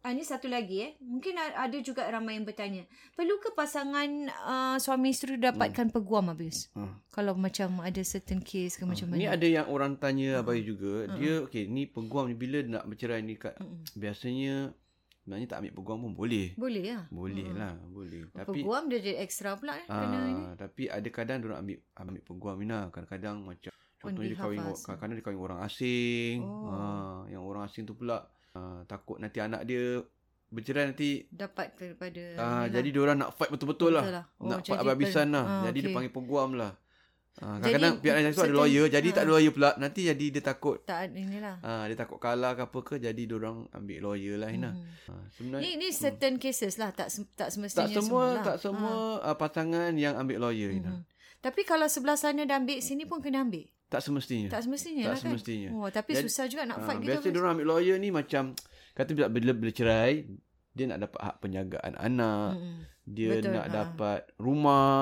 Ah, 0.00 0.16
ni 0.16 0.24
satu 0.24 0.48
lagi 0.48 0.80
eh. 0.80 0.92
Mungkin 0.98 1.36
ada 1.36 1.76
juga 1.78 2.08
ramai 2.08 2.34
yang 2.34 2.48
bertanya. 2.48 2.88
Perlu 3.12 3.36
ke 3.36 3.52
pasangan 3.52 4.08
uh, 4.32 4.76
suami 4.76 5.12
isteri 5.12 5.36
dapatkan 5.36 5.92
peguam 5.92 6.32
habis? 6.32 6.72
Hmm. 6.72 6.96
Kalau 7.08 7.36
macam 7.36 7.80
ada 7.80 8.00
certain 8.00 8.40
case 8.40 8.74
ke 8.74 8.88
macam 8.88 9.12
Ni 9.12 9.28
mana? 9.28 9.36
ada 9.36 9.44
yang 9.44 9.68
orang 9.68 10.00
tanya 10.00 10.40
abai 10.40 10.64
juga. 10.64 11.04
Dia 11.14 11.44
okey, 11.44 11.68
ni 11.68 11.84
peguam 11.84 12.26
ni 12.26 12.34
bila 12.34 12.64
nak 12.64 12.88
bercerai 12.88 13.20
ni 13.20 13.36
kat 13.36 13.60
Mm-mm. 13.60 13.84
biasanya 13.92 14.72
sebenarnya 15.20 15.46
tak 15.46 15.58
ambil 15.60 15.74
peguam 15.76 15.98
pun 16.00 16.12
boleh. 16.16 16.46
Boleh 16.56 16.84
lah. 16.96 17.04
Boleh 17.12 17.48
lah, 17.52 17.74
boleh. 17.84 18.22
Tapi 18.32 18.56
Peguam 18.56 18.88
dia 18.88 18.98
jadi 18.98 19.20
extra 19.20 19.52
pula 19.54 19.76
eh. 19.76 19.84
Kena 19.84 20.18
ini. 20.24 20.42
ah, 20.42 20.54
tapi 20.56 20.88
ada 20.88 21.08
kadang 21.12 21.44
dia 21.44 21.52
ambil 21.54 21.76
ambil 21.94 22.22
peguam 22.24 22.56
ni 22.56 22.66
lah. 22.66 22.88
Kadang-kadang 22.88 23.36
macam 23.44 23.68
On 24.00 24.16
contohnya 24.16 24.32
dia 24.32 24.38
kahwin 24.40 24.64
us. 24.64 24.80
kadang-kadang 24.80 25.14
dia 25.20 25.24
kahwin 25.28 25.40
orang 25.44 25.60
asing. 25.60 26.36
Oh. 26.40 26.72
Ah, 26.72 27.20
yang 27.28 27.44
orang 27.44 27.68
asing 27.68 27.84
tu 27.84 27.92
pula 27.92 28.24
ah, 28.54 28.80
takut 28.86 29.18
nanti 29.18 29.38
anak 29.38 29.62
dia 29.66 30.02
bercerai 30.50 30.90
nanti 30.90 31.24
Dapat 31.30 31.78
daripada 31.78 32.22
ah, 32.38 32.66
ni 32.66 32.74
jadi 32.74 32.88
dia 32.90 33.00
orang 33.06 33.18
nak 33.22 33.30
fight 33.38 33.50
betul-betul 33.54 33.94
lah. 33.94 34.04
Lah. 34.04 34.24
Oh, 34.42 34.50
nak 34.50 34.66
fight 34.66 34.78
habis-habisan 34.82 35.26
per- 35.30 35.34
lah. 35.38 35.44
ah, 35.46 35.62
jadi 35.70 35.78
dia 35.78 35.86
okey. 35.86 35.94
panggil 35.94 36.12
peguam 36.12 36.50
lah. 36.58 36.72
Ah, 37.38 37.56
Jadi, 37.56 37.62
kadang-kadang 37.62 37.94
pihak 38.02 38.14
lain 38.18 38.34
tu 38.34 38.42
ada 38.42 38.56
lawyer 38.58 38.84
jadi 38.90 39.08
tak 39.14 39.22
ada 39.24 39.30
lawyer 39.32 39.52
pula 39.54 39.70
nanti 39.78 40.02
jadi 40.02 40.26
dia 40.34 40.42
takut 40.42 40.82
tak 40.82 41.14
inilah. 41.14 41.62
Ah, 41.62 41.86
dia 41.86 41.94
takut 41.94 42.18
kalah 42.18 42.58
ke 42.58 42.66
apa 42.66 42.78
ke 42.82 42.94
jadi 42.98 43.22
dia 43.22 43.36
orang 43.38 43.70
ambil 43.70 43.98
lawyer 44.12 44.34
lah. 44.36 44.50
Hmm. 44.50 44.74
Ah, 45.06 45.24
sebenarnya 45.38 45.62
Ni 45.62 45.78
ni 45.78 45.88
certain 45.94 46.36
cases 46.42 46.74
lah 46.76 46.90
tak 46.90 47.08
tak 47.08 47.38
tak 47.38 47.48
semestinya 47.54 47.96
semua 47.96 48.24
lah. 48.34 48.44
tak 48.44 48.56
semua 48.58 49.22
ah, 49.22 49.36
pasangan 49.38 49.94
yang 49.94 50.18
ambil 50.18 50.50
lawyer 50.50 50.74
Hina. 50.74 50.90
Mhm. 50.90 51.02
Tapi 51.40 51.62
kalau 51.64 51.88
sebelah 51.88 52.18
sana 52.18 52.44
dah 52.44 52.60
ambil 52.60 52.82
sini 52.84 53.08
pun 53.08 53.22
kena 53.24 53.46
ambil. 53.46 53.64
Tak 53.90 54.00
semestinya. 54.00 54.48
Tak 54.48 54.62
semestinya 54.62 55.02
Tak 55.02 55.08
lah 55.08 55.16
kan. 55.16 55.24
semestinya. 55.26 55.68
Oh, 55.72 55.88
tapi 55.88 56.10
Jadi- 56.12 56.24
susah 56.24 56.44
juga 56.46 56.62
nak 56.64 56.78
Ah, 56.78 56.84
fight 56.86 56.98
gitu. 56.98 57.08
biasa 57.10 57.26
dia 57.26 57.38
orang 57.38 57.52
ambil 57.52 57.68
lawyer 57.68 57.96
ni 57.96 58.08
macam 58.08 58.54
kata 58.92 59.10
bila 59.12 59.26
bila, 59.26 59.50
bila 59.52 59.70
cerai 59.70 60.30
dia 60.70 60.84
nak 60.86 60.98
dapat 61.02 61.20
hak 61.20 61.36
penjagaan 61.40 61.92
anak, 61.94 62.54
Mm-mm. 62.54 62.78
dia 63.04 63.30
Betul, 63.34 63.50
nak 63.50 63.66
ha. 63.66 63.72
dapat 63.74 64.20
rumah, 64.38 64.94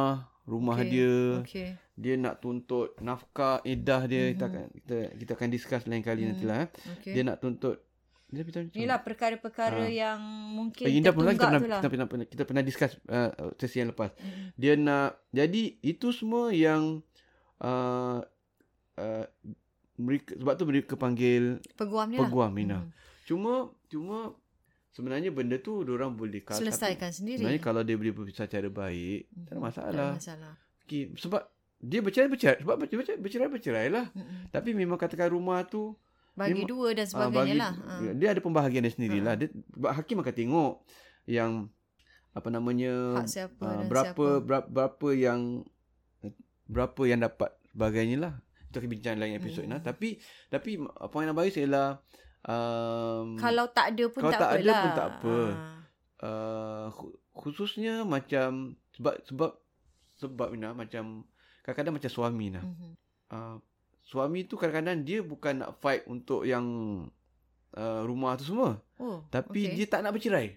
rumah 0.42 0.76
Okey, 0.78 0.88
dia, 0.88 1.14
Okey. 1.38 1.68
dia 1.94 2.14
nak 2.16 2.34
tuntut 2.38 2.96
nafkah 2.98 3.60
iddah 3.62 4.02
dia 4.02 4.22
Mhm. 4.24 4.30
kita 4.32 4.44
akan 4.46 4.64
kita 4.74 4.96
kita 5.14 5.30
akan 5.34 5.48
discuss 5.50 5.82
lain 5.84 6.00
kali 6.00 6.20
Mhm. 6.20 6.28
nantilah 6.32 6.56
eh. 6.58 6.68
Okey. 6.96 7.12
Dia 7.12 7.22
nak 7.22 7.38
tuntut 7.38 7.76
dia 8.26 8.40
beritahu 8.40 8.60
macam 8.62 8.76
Inilah 8.76 9.00
perkara-perkara 9.02 9.82
Ah. 9.82 9.88
yang 9.88 10.20
mungkin 10.50 10.84
Indah 10.84 11.12
kita 11.12 11.16
tertunggak 11.18 11.36
pernah, 11.38 11.58
tu 11.58 11.64
lah. 11.66 11.78
kita 11.78 11.88
pernah, 11.88 12.06
pernah 12.06 12.26
kita 12.26 12.42
pernah 12.44 12.62
discuss 12.62 12.92
uh, 13.06 13.30
sesi 13.54 13.76
yang 13.78 13.88
lepas. 13.88 14.12
Mm. 14.14 14.46
Dia 14.54 14.72
nak 14.74 15.08
jadi 15.30 15.62
itu 15.82 16.08
semua 16.10 16.48
yang 16.50 17.00
uh, 17.58 18.20
uh, 18.98 19.24
mereka 19.96 20.34
sebab 20.34 20.52
tu 20.54 20.64
mereka 20.64 20.94
panggil 20.94 21.58
Peguam 21.74 22.06
ni 22.06 22.16
lah. 22.16 22.22
peguam 22.24 22.50
Mina. 22.50 22.78
Mm. 22.78 22.90
Cuma 23.24 23.52
cuma 23.86 24.18
sebenarnya 24.90 25.30
benda 25.30 25.56
tu 25.56 25.82
orang 25.82 26.12
boleh 26.12 26.40
kalau 26.40 26.58
Selesaikan 26.60 27.10
sendiri. 27.10 27.38
Sebenarnya 27.40 27.62
kalau 27.62 27.82
dia 27.82 27.94
boleh 27.94 28.10
berpisah 28.12 28.44
secara 28.44 28.66
baik, 28.68 29.26
tak 29.44 29.52
ada 29.52 29.54
Mhm. 29.54 29.62
masalah. 29.62 29.88
Tak 29.88 29.98
ada 30.04 30.16
masalah. 30.16 30.52
Okay, 30.82 31.02
sebab 31.14 31.42
dia 31.78 32.00
bercerai 32.00 32.26
bercerai 32.26 32.58
sebab 32.58 32.74
bercerai 32.76 33.16
bercerai 33.16 33.48
bercerai 33.48 33.86
lah. 33.88 34.06
Mm-mm. 34.10 34.50
Tapi 34.50 34.70
memang 34.72 34.96
katakan 34.96 35.30
rumah 35.30 35.62
tu 35.62 35.94
Bagi 36.32 36.54
Memang- 36.54 36.70
dua 36.70 36.88
dan 36.92 37.02
ah, 37.02 37.10
sebagainya 37.10 37.54
lah. 37.56 37.72
Ah. 37.82 38.14
dia 38.14 38.28
ada 38.30 38.38
pembahagian 38.38 38.78
dia 38.80 38.90
sendirilah. 38.90 39.34
Ha. 39.34 39.38
Dia 39.40 39.48
sebab 39.50 39.90
hakim 39.92 40.16
akan 40.16 40.30
tengok 40.32 40.72
yang 41.26 41.66
apa 42.30 42.48
namanya 42.48 42.94
Hak 43.16 43.26
siapa 43.26 43.58
Ah, 43.60 43.74
dan 43.76 43.86
berapa, 43.88 44.06
siapa. 44.06 44.26
berapa 44.40 44.68
berapa 44.70 45.08
yang 45.12 45.40
berapa 46.66 47.02
yang 47.04 47.20
dapat 47.20 47.50
sebagainya 47.68 48.16
lah. 48.20 48.34
Kita 48.78 48.88
bincang 48.88 49.16
lain 49.16 49.34
episod 49.34 49.62
Hmm. 49.62 49.76
mm. 49.76 49.82
Tapi 49.82 50.08
tapi 50.46 50.70
poin 51.08 51.24
yang 51.24 51.34
baik 51.34 51.54
ialah 51.54 51.98
um, 52.44 53.34
Kalau 53.36 53.66
tak 53.68 53.92
ada 53.92 54.04
pun 54.06 54.20
kalau 54.20 54.32
tak 54.32 54.40
tak 54.40 54.52
ada 54.56 54.72
pun 54.72 54.90
tak 54.92 55.08
apa. 55.12 55.36
Ah. 55.36 55.76
uh, 56.20 56.86
khu- 56.90 57.16
khususnya 57.32 58.02
macam 58.02 58.74
sebab 58.92 59.14
sebab 59.22 59.50
sebab 60.16 60.48
Mina 60.50 60.72
macam 60.72 61.22
kadang-kadang 61.62 61.94
macam 61.94 62.10
suami 62.10 62.46
nah. 62.50 62.64
Mhm. 62.64 62.90
Uh, 63.28 63.56
suami 64.02 64.42
tu 64.42 64.56
kadang-kadang 64.56 65.02
dia 65.02 65.20
bukan 65.20 65.60
nak 65.60 65.76
fight 65.76 66.02
untuk 66.06 66.42
yang 66.42 66.64
uh, 67.74 68.02
rumah 68.02 68.34
tu 68.34 68.46
semua. 68.46 68.80
Oh, 68.96 69.22
Tapi 69.28 69.68
okay. 69.68 69.74
dia 69.76 69.86
tak 69.86 70.00
nak 70.00 70.16
bercerai. 70.16 70.56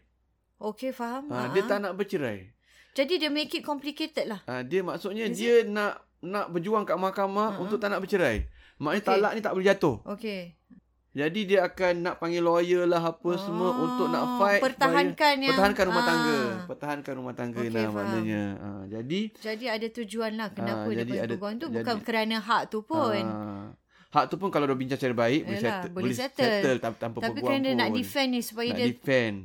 Okay, 0.57 0.89
faham. 0.89 1.27
Uh, 1.27 1.35
Ah. 1.35 1.47
dia 1.51 1.61
tak 1.63 1.77
nak 1.77 1.93
bercerai. 1.93 2.53
Jadi 2.93 3.13
dia 3.17 3.29
make 3.29 3.51
it 3.51 3.61
complicated 3.61 4.25
lah. 4.25 4.39
Uh, 4.43 4.61
dia 4.61 4.81
maksudnya 4.81 5.25
Is 5.25 5.35
dia 5.35 5.63
nak 5.63 5.99
nak 6.19 6.49
berjuang 6.49 6.83
kat 6.83 6.95
mahkamah 6.95 7.55
Uh-huh. 7.55 7.63
untuk 7.63 7.77
tak 7.77 7.87
nak 7.87 7.99
bercerai. 7.99 8.45
Maknanya 8.77 8.99
Okay. 8.99 9.09
talak 9.13 9.31
ni 9.31 9.41
tak 9.41 9.53
boleh 9.53 9.67
jatuh. 9.67 9.95
Okay. 10.09 10.41
Jadi 11.11 11.43
dia 11.45 11.65
akan 11.65 11.93
nak 12.01 12.15
panggil 12.17 12.39
lawyer 12.39 12.83
lah 12.85 13.03
apa 13.05 13.31
semua 13.35 13.67
Oh, 13.69 13.83
untuk 13.85 14.07
nak 14.07 14.25
fight. 14.37 14.61
Pertahankan 14.61 15.33
yang... 15.37 15.51
Pertahankan 15.51 15.83
rumah 15.85 15.99
ah. 15.99 16.07
tangga. 16.07 16.39
Pertahankan 16.65 17.13
rumah 17.13 17.33
tangga 17.33 17.59
okay, 17.59 17.67
nah 17.69 17.81
faham. 17.81 17.93
maknanya. 17.93 18.43
Uh, 18.57 18.83
jadi 18.87 19.21
Jadi 19.35 19.65
ada 19.67 19.87
tujuan 19.91 20.31
lah 20.33 20.49
kenapa 20.49 20.87
dia 20.87 20.99
jadi 21.01 21.13
ada- 21.21 21.35
peguam 21.35 21.53
tu. 21.53 21.67
jadi- 21.67 21.75
Bukan 21.77 21.95
kerana 21.99 22.35
hak 22.39 22.63
tu 22.69 22.79
pun. 22.81 23.23
Ah, 23.23 23.75
hak 24.13 24.25
tu 24.25 24.35
pun 24.35 24.47
kalau 24.47 24.63
dah 24.65 24.73
bincang 24.73 24.95
secara 24.95 25.15
baik 25.17 25.41
boleh 25.43 25.57
Yalah, 25.57 25.75
settle, 25.77 25.91
boleh 25.93 26.15
settle. 26.15 26.77
tanpa, 26.79 26.97
tanpa 26.97 27.17
Tapi 27.19 27.31
peguam 27.33 27.43
kerana 27.49 27.67
pun. 27.67 27.75
nak 27.77 27.89
defend 27.91 28.29
ni 28.29 28.41
supaya 28.41 28.69
nak 28.69 28.77
dia 28.77 28.87
defend. 28.87 29.35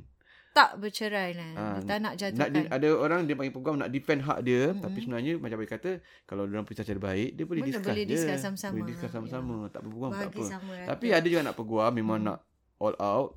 Tak 0.56 0.70
bercerai 0.74 1.28
lah. 1.30 1.50
Ah, 1.52 1.76
dia 1.76 1.84
tak 1.84 1.98
nak 1.98 2.02
Nak 2.08 2.14
jatuhkan. 2.16 2.48
di, 2.50 2.60
ada 2.66 2.88
orang 2.96 3.20
dia 3.22 3.34
panggil 3.34 3.52
peguam 3.52 3.76
nak 3.76 3.90
defend 3.90 4.20
hak 4.22 4.38
dia 4.40 4.62
Mm-mm. 4.66 4.80
tapi 4.80 4.98
sebenarnya 4.98 5.32
macam 5.36 5.56
dia 5.58 5.68
kata 5.68 5.90
kalau 6.24 6.42
dia 6.42 6.54
orang 6.54 6.64
pisah 6.64 6.80
secara 6.80 7.00
baik 7.04 7.30
dia 7.30 7.44
boleh 7.44 7.62
discuss 7.62 7.84
boleh 7.86 8.06
discuss 8.06 8.38
sama-sama. 8.40 8.72
Boleh 8.72 8.88
discuss 8.88 9.12
sama-sama. 9.12 9.56
Tak 9.68 9.80
berpeguam 9.82 10.10
tak 10.10 10.30
apa. 10.30 10.42
sama 10.42 10.72
rata. 10.72 10.88
Tapi 10.90 11.06
ada 11.10 11.26
juga 11.26 11.42
nak 11.42 11.54
peguam 11.54 11.90
memang 11.92 12.18
Hmm. 12.18 12.26
nak 12.26 12.38
all 12.78 12.96
out. 12.96 13.30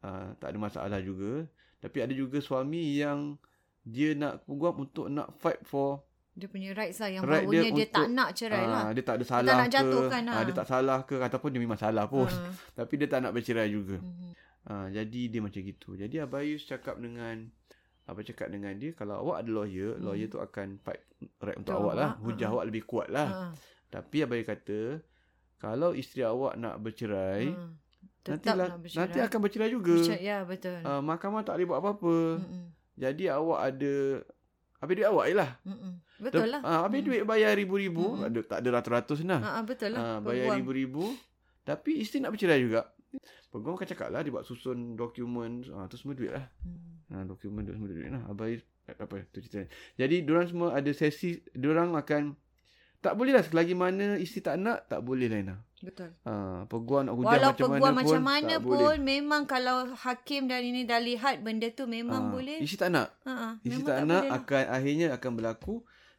Uh, 0.00 0.32
tak 0.36 0.48
ada 0.48 0.58
masalah 0.58 1.00
juga. 1.00 1.44
Tapi 1.78 1.98
ada 1.98 2.12
juga 2.12 2.36
suami 2.38 2.94
yang 2.94 3.40
dia 3.82 4.12
nak 4.12 4.44
peguam 4.44 4.84
untuk 4.84 5.08
nak 5.08 5.32
fight 5.34 5.60
for 5.62 6.04
Dia 6.30 6.46
punya 6.46 6.72
rights 6.72 6.96
lah. 6.98 7.10
Yang 7.10 7.22
Right 7.22 7.32
right 7.34 7.48
dia 7.50 7.60
dia, 7.62 7.70
dia 7.74 7.86
tak 7.90 8.00
untuk- 8.02 8.14
nak 8.14 8.28
cerai 8.32 8.62
lah. 8.62 8.82
ah, 8.82 8.90
dia 8.90 9.02
tak 9.02 9.14
ada 9.14 9.24
salah 9.26 9.50
nak 9.50 9.60
ke 9.60 9.72
jatuhkan 9.72 10.22
ah, 10.22 10.30
lah. 10.30 10.42
dia 10.42 10.54
tak 10.54 10.66
salah 10.66 10.98
ke 11.02 11.16
ataupun 11.18 11.48
dia 11.48 11.58
memang 11.58 11.76
salah 11.76 12.04
pun. 12.06 12.24
Ah. 12.24 12.52
Tapi 12.78 12.94
dia 12.96 13.06
tak 13.06 13.20
nak 13.20 13.32
bercerai 13.32 13.66
juga. 13.66 13.96
Mhm. 13.96 14.30
Ha, 14.70 14.86
jadi 14.88 15.20
dia 15.26 15.40
macam 15.40 15.58
gitu. 15.58 15.92
Jadi 15.92 16.16
Abayus 16.16 16.62
cakap 16.62 16.94
dengan 16.96 17.50
apa 18.04 18.22
cakap 18.22 18.48
dengan 18.48 18.70
dia 18.72 18.90
kalau 18.92 19.18
awak 19.20 19.42
ada 19.42 19.50
lawyer, 19.52 19.94
Hmm. 19.94 20.02
lawyer 20.04 20.26
tu 20.26 20.38
akan 20.38 20.78
fight 20.78 21.02
right 21.38 21.54
untuk 21.56 21.74
awak 21.74 21.94
lah. 21.96 22.10
awak, 22.12 22.22
Hujah 22.24 22.46
ha. 22.46 22.52
awak 22.52 22.64
lebih 22.64 22.82
kuat 22.84 23.06
lah. 23.08 23.28
Ah, 23.28 23.52
Tapi 23.88 24.16
Abayus 24.20 24.46
kata 24.46 24.80
kalau 25.56 25.90
isteri 25.92 26.22
awak 26.22 26.54
nak 26.54 26.78
bercerai, 26.78 27.50
ah. 27.50 27.70
nanti 28.24 28.46
lah, 28.48 28.68
bercerai. 28.72 28.98
nanti 29.00 29.18
akan 29.20 29.38
bercerai 29.40 29.68
juga. 29.68 29.94
Bercerai, 29.96 30.22
Ya, 30.22 30.38
betul. 30.42 30.78
Uh, 30.80 31.00
mahkamah 31.00 31.42
tak 31.42 31.54
boleh 31.56 31.66
buat 31.66 31.78
apa-apa. 31.80 32.16
Mm-mm. 32.38 32.64
Jadi 32.94 33.24
awak 33.26 33.60
ada 33.68 33.94
habis 34.78 34.94
duit 34.94 35.08
awak 35.08 35.24
je 35.26 35.34
lah. 35.34 35.50
Mm-mm. 35.62 35.92
Betul 36.20 36.46
lah. 36.48 36.60
Ah, 36.62 36.80
habis 36.84 37.00
Mm. 37.00 37.06
duit 37.06 37.22
bayar 37.24 37.52
ribu-ribu, 37.52 38.06
Mm-mm. 38.14 38.26
ada 38.26 38.40
tak 38.44 38.58
ada 38.60 38.68
ratus-ratus 38.72 39.18
nah. 39.22 39.40
Ah, 39.40 39.50
ah, 39.58 39.62
betul 39.62 39.90
lah. 39.90 40.00
Ah, 40.00 40.18
bayar 40.20 40.54
ribu-ribu. 40.54 41.10
Tapi 41.60 42.00
isteri 42.00 42.22
nak 42.22 42.32
bercerai 42.32 42.60
juga. 42.60 42.86
Peguam 43.50 43.74
akan 43.74 43.88
cakap 43.90 44.08
lah, 44.14 44.22
dia 44.22 44.30
buat 44.30 44.46
susun 44.46 44.94
dokumen, 44.94 45.66
ah, 45.74 45.90
tu 45.90 45.98
semua 45.98 46.14
duit 46.14 46.30
lah. 46.30 46.46
Hmm. 46.62 47.02
Ha, 47.10 47.26
dokumen 47.26 47.66
tu 47.66 47.74
semua 47.74 47.90
duit 47.90 48.06
lah. 48.06 48.22
Abai 48.30 48.62
apa 48.90 49.22
tu 49.30 49.38
cerita. 49.38 49.66
Jadi 49.98 50.26
diorang 50.26 50.46
semua 50.50 50.74
ada 50.74 50.90
sesi, 50.90 51.38
diorang 51.54 51.94
akan 51.94 52.34
Tak 53.00 53.16
boleh 53.16 53.32
lah 53.32 53.40
selagi 53.40 53.72
mana 53.72 54.20
isteri 54.20 54.44
tak 54.44 54.60
nak, 54.60 54.84
tak 54.84 55.00
boleh 55.00 55.24
lah. 55.32 55.56
Betul. 55.80 56.12
Ha, 56.28 56.68
peguam 56.68 57.08
nak 57.08 57.16
Walau 57.16 57.24
macam 57.24 57.40
mana 57.40 57.56
peguam 57.56 57.80
pun, 57.80 57.96
macam 57.96 58.22
mana 58.28 58.54
tak 58.54 58.60
pun, 58.60 58.76
boleh. 58.76 59.00
memang 59.00 59.42
kalau 59.48 59.76
hakim 59.96 60.42
dan 60.44 60.60
ini 60.60 60.84
dah 60.84 61.00
lihat 61.00 61.40
benda 61.40 61.72
tu 61.72 61.88
memang 61.88 62.28
Ha, 62.28 62.32
boleh. 62.36 62.58
Isteri 62.60 62.76
tak 62.76 62.90
nak. 62.92 63.08
Ha, 63.24 63.32
ha, 63.32 63.48
Isteri 63.64 63.72
memang 63.72 63.88
tak, 63.88 63.98
nak, 64.04 64.24
lah. 64.28 64.36
akan 64.36 64.64
akhirnya 64.68 65.06
akan 65.16 65.30
berlaku 65.32 65.74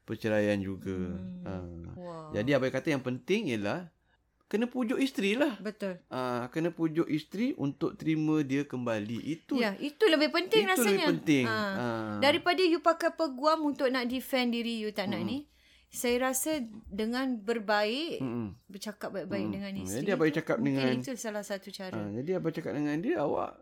perceraian 0.09 0.57
juga. 0.57 0.97
Hmm. 1.13 1.45
Ha. 1.45 1.53
Wah. 2.01 2.33
Jadi 2.33 2.49
abang 2.57 2.73
kata 2.73 2.87
yang 2.89 3.05
penting 3.05 3.53
ialah 3.53 3.85
kena 4.51 4.67
pujuk 4.67 4.99
isteri 4.99 5.39
lah. 5.39 5.55
Betul. 5.57 5.95
Ah, 6.11 6.51
kena 6.51 6.69
pujuk 6.69 7.07
isteri 7.07 7.55
untuk 7.55 7.95
terima 7.95 8.43
dia 8.43 8.67
kembali. 8.67 9.23
Itu 9.23 9.55
Ya, 9.55 9.79
itu 9.79 10.03
lebih 10.03 10.27
penting 10.27 10.67
itu 10.67 10.71
rasanya. 10.75 11.07
lebih 11.07 11.09
penting. 11.15 11.45
Ha. 11.47 11.55
Ah. 11.55 12.13
Daripada 12.19 12.59
you 12.59 12.83
pakai 12.83 13.15
peguam 13.15 13.63
untuk 13.63 13.87
nak 13.87 14.11
defend 14.11 14.51
diri 14.51 14.75
you 14.77 14.91
tak 14.91 15.07
nak 15.07 15.23
Hmm. 15.23 15.31
ni. 15.31 15.39
Saya 15.87 16.31
rasa 16.31 16.59
dengan 16.87 17.35
berbaik, 17.35 18.19
Mm-mm. 18.19 18.55
bercakap 18.65 19.11
baik-baik 19.11 19.43
Hmm. 19.43 19.55
dengan 19.55 19.71
Hmm. 19.71 19.81
isteri. 19.81 19.97
Jadi 19.97 20.09
abang 20.11 20.31
cakap 20.33 20.57
dengan- 20.59 20.95
itu 20.95 21.11
salah 21.15 21.43
satu 21.43 21.67
cara. 21.67 21.95
Ah, 21.95 22.11
jadi 22.11 22.31
abang 22.35 22.51
cakap 22.51 22.71
dengan 22.71 22.95
dia 22.99 23.19
awak 23.19 23.55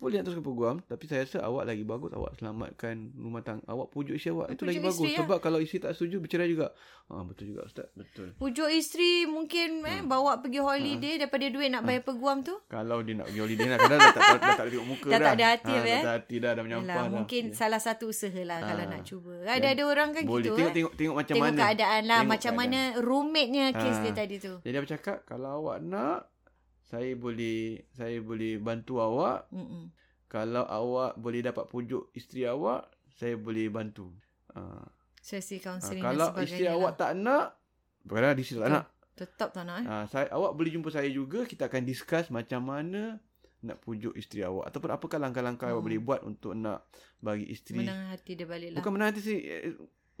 boleh 0.00 0.16
nak 0.16 0.24
teruskan 0.24 0.42
peguam 0.42 0.76
tapi 0.82 1.04
saya 1.04 1.20
rasa 1.22 1.38
awak 1.40 1.64
lagi 1.64 1.84
bagus 1.84 2.10
awak 2.10 2.32
selamatkan 2.34 2.96
rumah 3.14 3.40
tangga 3.40 3.60
awak 3.66 3.88
pujuk 3.88 4.12
isteri 4.12 4.32
awak 4.32 4.46
itu 4.48 4.56
Pujuk 4.56 4.66
lagi 4.66 4.80
bagus 4.80 4.96
isteri, 4.96 5.12
ya. 5.12 5.18
sebab 5.20 5.38
kalau 5.38 5.58
isteri 5.58 5.78
tak 5.78 5.92
setuju 5.92 6.16
bercerai 6.18 6.48
juga 6.48 6.66
ah 7.06 7.22
betul 7.22 7.44
juga 7.46 7.62
ustaz 7.62 7.86
betul 7.92 8.32
Pujuk 8.34 8.68
isteri 8.70 9.12
mungkin 9.26 9.68
eh, 9.82 10.00
bawa 10.00 10.38
pergi 10.38 10.56
holiday 10.58 11.14
daripada 11.16 11.44
duit 11.46 11.68
nak 11.68 11.82
bayar 11.82 12.00
peguam 12.02 12.40
tu. 12.40 12.56
kalau 12.66 12.98
dia 13.00 13.12
nak 13.14 13.26
pergi 13.26 13.40
holiday 13.40 13.66
nak 13.66 13.78
kadang 13.78 13.98
dah 13.98 14.08
tak 14.08 14.22
dah, 14.22 14.38
dah 14.38 14.50
tak 14.50 14.62
ada 14.62 14.70
tengok 14.70 14.88
muka 14.88 15.06
Dah 15.06 15.12
dah 15.12 15.20
tak 15.20 15.34
ada 15.34 15.46
hati, 15.46 15.68
apa, 15.68 15.76
dah 15.76 15.84
eh? 15.84 15.90
tak 15.92 16.00
ada 16.00 16.12
hati 16.16 16.34
dah 16.36 16.50
dah 16.50 16.62
menyampah 16.62 16.88
Yalah, 16.88 16.96
dah 16.96 17.06
Ya. 17.06 17.14
mungkin 17.14 17.42
salah 17.52 17.80
satu 17.80 18.04
usaha 18.08 18.40
lah 18.40 18.58
kalau 18.62 18.80
Ah. 18.80 18.88
nak 18.88 19.02
cuba. 19.02 19.32
Ada 19.44 19.66
ada 19.68 19.82
orang 19.84 20.08
kan 20.10 20.22
boleh 20.24 20.40
gitu. 20.42 20.54
tengok 20.54 20.64
eh. 20.64 20.74
tengok 20.74 20.92
tengok 20.94 21.14
macam 21.14 21.34
Tengok 21.34 21.46
mana 21.46 21.60
keadaan 21.60 22.02
lah 22.02 22.16
Tengok 22.16 22.30
macam 22.30 22.52
keadaan. 22.52 22.70
mana 22.72 23.00
roommate-nya 23.00 23.64
kes 23.72 23.92
Ah. 23.92 24.02
dia 24.02 24.12
tadi 24.16 24.36
tu. 24.38 24.52
jadi 24.60 24.74
abang 24.74 24.90
cakap 24.90 25.16
kalau 25.24 25.50
awak 25.60 25.78
nak 25.78 26.18
saya 26.90 27.14
boleh 27.14 27.78
saya 27.94 28.18
boleh 28.18 28.58
bantu 28.58 28.98
awak 28.98 29.46
Mm-mm. 29.54 29.94
Kalau 30.26 30.62
awak 30.62 31.18
boleh 31.18 31.42
dapat 31.42 31.66
pujuk 31.66 32.14
isteri 32.14 32.46
awak, 32.46 32.86
saya 33.10 33.34
boleh 33.34 33.66
bantu. 33.66 34.14
Ha. 34.54 34.62
Sesi 35.18 35.58
kaunseling 35.58 35.98
kalau 36.00 36.30
dan 36.30 36.34
sebagainya. 36.38 36.46
isteri 36.54 36.66
awak 36.70 36.92
tak 36.94 37.10
nak, 37.18 37.46
kadang 38.06 38.38
isteri 38.38 38.56
tak 38.56 38.62
Betul. 38.62 38.76
nak. 38.78 38.86
tetap 39.18 39.48
tak 39.50 39.64
nak 39.66 39.76
eh. 39.82 39.86
Ha, 39.90 39.94
saya, 40.06 40.30
awak 40.30 40.54
boleh 40.54 40.70
jumpa 40.70 40.86
saya 40.88 41.10
juga, 41.10 41.42
kita 41.44 41.66
akan 41.66 41.82
discuss 41.82 42.30
macam 42.30 42.62
mana 42.62 43.18
nak 43.60 43.82
pujuk 43.82 44.14
isteri 44.14 44.46
awak. 44.46 44.70
Ataupun 44.70 44.94
apakah 44.94 45.18
langkah-langkah 45.18 45.66
Hmm. 45.66 45.74
awak 45.74 45.84
boleh 45.90 45.98
buat 45.98 46.20
untuk 46.22 46.54
nak 46.54 46.86
bagi 47.18 47.50
isteri. 47.50 47.82
Menang 47.82 48.14
hati 48.14 48.32
dia 48.32 48.46
balik 48.46 48.70
lah. 48.70 48.78
Bukan 48.78 48.90
menang 48.94 49.10
hati 49.10 49.18
isteri. 49.18 49.40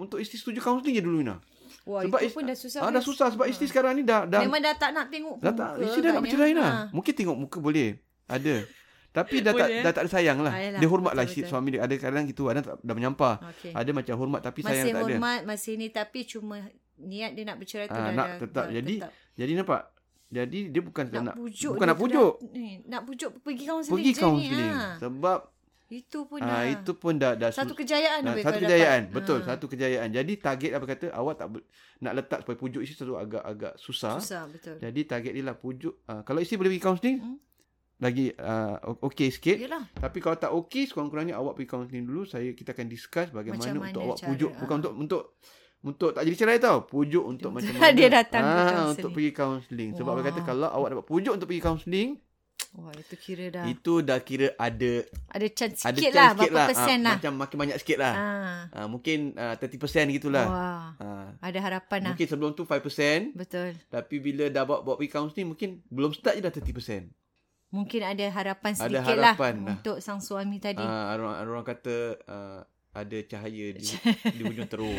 Untuk 0.00 0.16
isteri 0.16 0.38
setuju 0.38 0.58
kaunseling 0.58 0.96
je 0.96 1.02
dulu, 1.02 1.20
Ina. 1.20 1.36
Wah, 1.82 2.00
sebab 2.02 2.20
itu 2.20 2.32
pun 2.32 2.44
dah 2.44 2.56
susah. 2.56 2.80
Ah, 2.80 2.90
dah 2.90 3.00
susah 3.00 3.26
sebab 3.28 3.44
Ha. 3.44 3.50
isteri 3.50 3.66
sekarang 3.66 3.92
ni 3.94 4.02
dah... 4.02 4.24
dah 4.24 4.40
Memang 4.40 4.58
dah 4.58 4.74
tak 4.74 4.90
nak 4.90 5.08
tengok 5.08 5.36
dah 5.38 5.48
muka 5.48 5.60
tak, 5.60 5.70
isteri 5.80 6.00
dah 6.00 6.12
nak 6.12 6.22
bercerai 6.22 6.50
dah. 6.52 6.70
Ha. 6.70 6.84
Mungkin 6.90 7.12
tengok 7.14 7.36
muka 7.38 7.58
boleh. 7.58 7.88
Ada. 8.26 8.54
Tapi 9.16 9.36
dah 9.40 9.52
tak, 9.52 9.68
eh? 9.68 9.82
dah 9.82 9.90
tak 9.90 10.02
ada 10.04 10.10
sayang 10.10 10.38
lah. 10.38 10.52
Ah, 10.52 10.60
yalah, 10.60 10.78
dia 10.78 10.86
hormat 10.86 11.12
lah 11.12 11.24
betul, 11.24 11.30
isteri 11.30 11.42
betul. 11.42 11.52
suami 11.52 11.68
dia. 11.70 11.80
Ada 11.82 11.94
kadang 11.96 12.24
gitu, 12.24 12.42
ada 12.46 12.60
tak, 12.60 12.74
dah 12.78 12.94
menyampah. 12.94 13.34
Okey. 13.42 13.72
Ada 13.72 13.90
macam 13.90 14.14
hormat 14.16 14.40
tapi 14.40 14.60
sayang 14.60 14.76
Masih 14.80 14.92
tak 14.92 15.00
ada. 15.00 15.12
hormat, 15.12 15.40
masih 15.42 15.72
ni 15.74 15.88
tapi 15.90 16.20
cuma 16.24 16.56
niat 16.96 17.30
dia 17.32 17.42
nak 17.42 17.56
bercerai 17.56 17.86
tu 17.86 17.92
Ah, 17.92 18.02
dah 18.02 18.12
nak 18.12 18.28
dah, 18.28 18.38
tetap. 18.38 18.64
dah 18.64 18.72
Jadi, 18.72 18.94
tetap. 18.96 19.12
Jadi 19.34 19.52
nampak? 19.56 19.82
Jadi 20.30 20.60
dia 20.70 20.78
bukan 20.80 21.04
nak, 21.06 21.22
nak 21.24 21.34
pujuk 21.34 21.72
bukan 21.74 21.86
nak 21.86 21.96
tu 21.96 22.02
pujuk. 22.04 22.32
Dah, 22.38 22.50
ni, 22.52 22.66
nak 22.86 23.02
pujuk 23.02 23.30
pergi 23.40 23.64
kaunseling 23.64 23.94
Pergi 23.96 24.06
je 24.06 24.14
ni, 24.14 24.22
kaunseling. 24.22 24.70
ha. 24.70 24.86
Sebab 24.96 25.38
Itu 25.90 26.22
pun 26.22 26.38
ah, 26.38 26.62
dah. 26.62 26.62
itu 26.70 26.92
pun 26.94 27.14
dah 27.14 27.34
dah 27.34 27.50
satu 27.50 27.74
kejayaan 27.74 28.22
Nah, 28.22 28.38
satu 28.38 28.62
kejayaan. 28.62 29.00
dapat. 29.04 29.14
Betul, 29.16 29.38
Ha. 29.38 29.46
satu 29.48 29.66
kejayaan. 29.66 30.08
Jadi 30.08 30.32
target 30.36 30.70
apa 30.72 30.86
kata 30.86 31.06
awak 31.10 31.34
tak 31.36 31.50
nak 31.98 32.12
letak 32.14 32.38
supaya 32.40 32.56
pujuk 32.56 32.80
isteri 32.80 32.96
satu 32.96 33.14
agak 33.14 33.42
agak 33.42 33.72
susah. 33.74 34.16
Susah 34.16 34.46
betul. 34.46 34.78
Jadi 34.78 35.00
target 35.02 35.32
dia 35.32 35.42
lah 35.42 35.54
pujuk. 35.54 35.98
ah, 36.06 36.22
kalau 36.22 36.38
isteri 36.38 36.56
boleh 36.56 36.70
pergi 36.72 36.84
kaunseling 36.84 37.18
Hmm. 37.18 37.36
lagi 37.98 38.30
uh, 38.32 38.78
okey 39.02 39.28
sikit. 39.28 39.58
Yalah. 39.58 39.84
Tapi 39.92 40.18
kalau 40.18 40.36
tak 40.36 40.54
okey, 40.54 40.86
sekurang-kurangnya 40.86 41.34
awak 41.34 41.52
pergi 41.54 41.68
kaunseling 41.68 42.04
dulu. 42.04 42.22
Saya 42.22 42.48
kita 42.50 42.70
akan 42.70 42.86
discuss 42.86 43.28
bagaimana 43.28 43.60
Macam 43.60 43.74
mana 43.76 43.90
untuk 43.90 44.02
awak 44.04 44.16
cara, 44.16 44.28
pujuk. 44.30 44.50
Bukan 44.56 44.70
ah. 44.70 44.80
untuk 44.80 44.92
untuk 44.96 45.22
untuk 45.80 46.08
tak 46.12 46.22
jadi 46.22 46.36
cerai 46.38 46.58
tau. 46.58 46.78
Pujuk 46.82 47.24
untuk 47.26 47.50
macam 47.50 47.66
Dia 47.90 48.06
mana. 48.06 48.14
datang 48.14 48.40
ke 48.40 48.46
ah, 48.46 48.54
kaunseling. 48.54 48.94
untuk 48.94 49.10
pergi 49.10 49.32
kaunseling. 49.34 49.90
Sebab 49.96 50.12
dia 50.14 50.24
kata 50.24 50.40
kalau 50.44 50.68
awak 50.70 50.88
dapat 50.94 51.04
pujuk 51.04 51.32
untuk 51.34 51.46
pergi 51.46 51.60
kaunseling, 51.60 52.08
Wah, 52.70 52.94
itu 52.94 53.18
kira 53.18 53.50
dah. 53.50 53.66
itu 53.66 53.98
dah 53.98 54.18
kira 54.20 54.54
ada 54.54 55.02
ada 55.26 55.46
chance 55.50 55.82
ada 55.82 55.90
sikit 55.92 56.06
chance 56.06 56.16
lah. 56.16 56.30
sikit 56.32 56.50
Berapa 56.50 56.68
persen 56.70 56.96
Ah, 56.96 57.02
lah. 57.02 57.14
Macam 57.18 57.32
makin 57.36 57.56
banyak 57.58 57.76
sikit 57.76 57.98
lah. 57.98 58.14
Ah. 58.14 58.58
Ah, 58.72 58.86
mungkin 58.86 59.18
uh, 59.34 59.54
30% 59.58 59.74
gitulah. 60.12 60.46
Wah. 60.46 60.86
Ah, 60.96 61.28
Ada 61.40 61.58
harapan 61.60 61.98
lah. 62.00 62.08
mungkin 62.14 62.26
sebelum 62.26 62.54
tu 62.54 62.62
5%. 62.62 63.34
Betul. 63.34 63.74
Tapi 63.86 64.16
bila 64.18 64.46
dah 64.46 64.62
bawa, 64.62 64.80
bawa 64.80 64.94
pergi 64.96 65.10
counselling, 65.10 65.50
mungkin 65.50 65.82
belum 65.84 66.10
start 66.12 66.38
je 66.38 66.42
dah 66.42 66.54
30%. 66.54 67.10
Mungkin 67.70 68.00
ada 68.02 68.24
harapan 68.28 68.70
Ada 68.72 68.82
sedikit 68.82 69.14
harapan 69.14 69.54
lah 69.56 69.62
dah. 69.64 69.74
untuk 69.76 69.96
sang 69.98 70.18
suami 70.18 70.58
tadi. 70.58 70.78
Ah, 70.80 71.10
orang, 71.12 71.42
orang 71.44 71.64
kata 71.64 71.96
uh, 72.24 72.60
ada 72.90 73.18
cahaya 73.22 73.66
di, 73.70 73.86
di 74.34 74.42
hujung 74.42 74.66
teruk. 74.66 74.98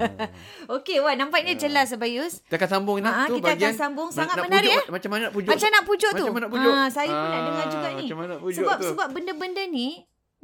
Ah. 0.00 0.32
Okey, 0.80 1.04
wah 1.04 1.12
nampaknya 1.12 1.52
jelas 1.52 1.92
Abayus. 1.92 2.40
Kita 2.40 2.56
akan 2.56 2.70
sambung 2.70 2.98
nak 3.04 3.28
tu 3.28 3.36
kita 3.38 3.52
akan 3.54 3.74
sambung. 3.76 4.08
Sangat 4.08 4.40
nak 4.40 4.48
menarik, 4.48 4.72
pujuk, 4.72 4.88
eh? 4.88 4.92
Macam 4.92 5.08
mana 5.12 5.20
nak 5.20 5.32
pujuk? 5.32 5.50
Macam 5.52 5.68
nak 5.68 5.84
pujuk 5.84 6.10
tu. 6.10 6.16
Macam 6.16 6.32
mana 6.32 6.42
nak 6.42 6.52
pujuk? 6.52 6.72
Ah, 6.72 6.88
saya 6.88 7.12
pun 7.12 7.28
nak 7.28 7.42
dengar 7.44 7.66
juga 7.68 7.88
ni. 7.90 8.04
Macam 8.04 8.16
mana 8.16 8.28
nak 8.30 8.40
pujuk 8.40 8.58
Sebab 8.58 8.76
tu? 8.78 8.88
sebab 8.92 9.06
benda-benda 9.12 9.62
ni 9.66 9.88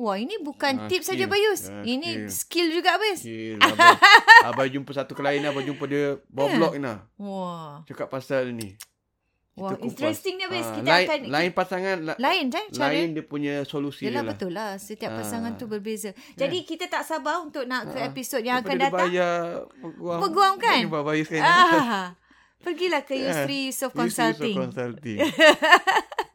Wah 0.01 0.16
ini 0.16 0.40
bukan 0.40 0.73
Ah, 0.81 0.88
tips 0.88 1.12
saja 1.12 1.29
skill. 1.29 1.33
Bayus. 1.33 1.61
Ah, 1.68 1.85
ini 1.85 2.09
skill. 2.25 2.33
skill 2.33 2.68
juga 2.73 2.96
Bayus. 2.96 3.20
Okay, 3.20 3.53
abang, 3.57 3.96
abang 4.49 4.68
jumpa 4.73 4.90
satu 4.96 5.12
klien 5.12 5.44
abang 5.44 5.61
jumpa 5.61 5.85
dia 5.85 6.16
bawah 6.25 6.49
Ya. 6.49 6.57
blok 6.57 6.73
ni 6.73 6.81
nah. 6.81 7.05
Wah. 7.16 7.85
Cakap 7.85 8.09
pasal 8.09 8.53
ni. 8.53 8.81
Wah, 9.52 9.74
kupas. 9.74 9.82
interesting 9.84 10.34
ni 10.34 10.46
Bayus. 10.46 10.62
Ah, 10.62 10.72
Kita 10.72 10.86
lain, 10.88 11.04
akan 11.04 11.20
lain 11.28 11.50
pasangan 11.52 11.96
la, 12.00 12.14
lain 12.16 12.44
kan 12.48 12.64
cara 12.70 12.86
lain 12.88 13.08
dia 13.12 13.24
punya 13.24 13.54
solusi 13.62 14.02
Yelah 14.02 14.12
dia 14.12 14.22
lah. 14.22 14.30
betul 14.32 14.50
lah 14.50 14.70
Setiap 14.76 15.10
Ah. 15.10 15.18
pasangan 15.20 15.52
tu 15.54 15.66
berbeza 15.66 16.10
Jadi 16.32 16.62
kita 16.62 16.86
tak 16.86 17.02
sabar 17.02 17.40
Untuk 17.40 17.64
nak 17.64 17.88
ke 17.88 17.98
Ah. 17.98 18.06
episod 18.06 18.40
yang 18.40 18.58
akan 18.58 18.78
Daripada 18.78 19.04
dia 19.04 19.10
datang 19.10 19.10
bayar 19.10 19.34
peguam. 19.76 20.18
Peguam 20.22 20.52
kan? 20.56 20.80
Dia 20.80 20.88
bayar 20.88 21.26
ah, 21.42 22.06
Pergilah 22.58 23.02
ke 23.02 23.12
Ah. 23.12 23.20
Yusri 23.26 23.58
Yusof 23.68 23.90
Yusri 23.90 23.98
Consulting 23.98 24.54
Yusof 24.54 24.64
Consulting. 24.64 25.18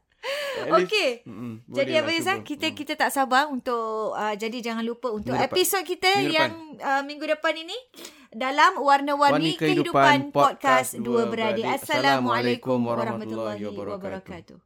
Okey 0.72 1.22
Jadi 1.68 1.92
lah 1.94 2.02
Abang 2.02 2.16
Izzat 2.16 2.40
cuba. 2.40 2.48
kita 2.48 2.68
Mm. 2.72 2.76
kita 2.76 2.94
tak 2.96 3.12
sabar 3.12 3.48
untuk 3.48 4.12
uh, 4.12 4.34
jadi 4.34 4.58
jangan 4.64 4.82
lupa 4.82 5.12
untuk 5.12 5.32
Minggu 5.32 5.46
depan. 5.46 5.54
episod 5.54 5.82
kita 5.84 6.10
Minggu 6.16 6.34
yang 6.34 6.52
uh, 6.80 7.02
minggu 7.04 7.26
depan 7.28 7.54
ini 7.56 7.78
dalam 8.32 8.76
warna-warni 8.80 9.56
Warni 9.56 9.60
kehidupan, 9.60 10.32
Kehidupan 10.32 10.36
podcast 10.36 11.00
dua 11.00 11.24
beradik. 11.28 11.64
Beradik. 11.64 11.80
Assalamualaikum 11.80 12.80
warahmatullahi 12.84 13.64
wabarakatuh. 13.64 14.58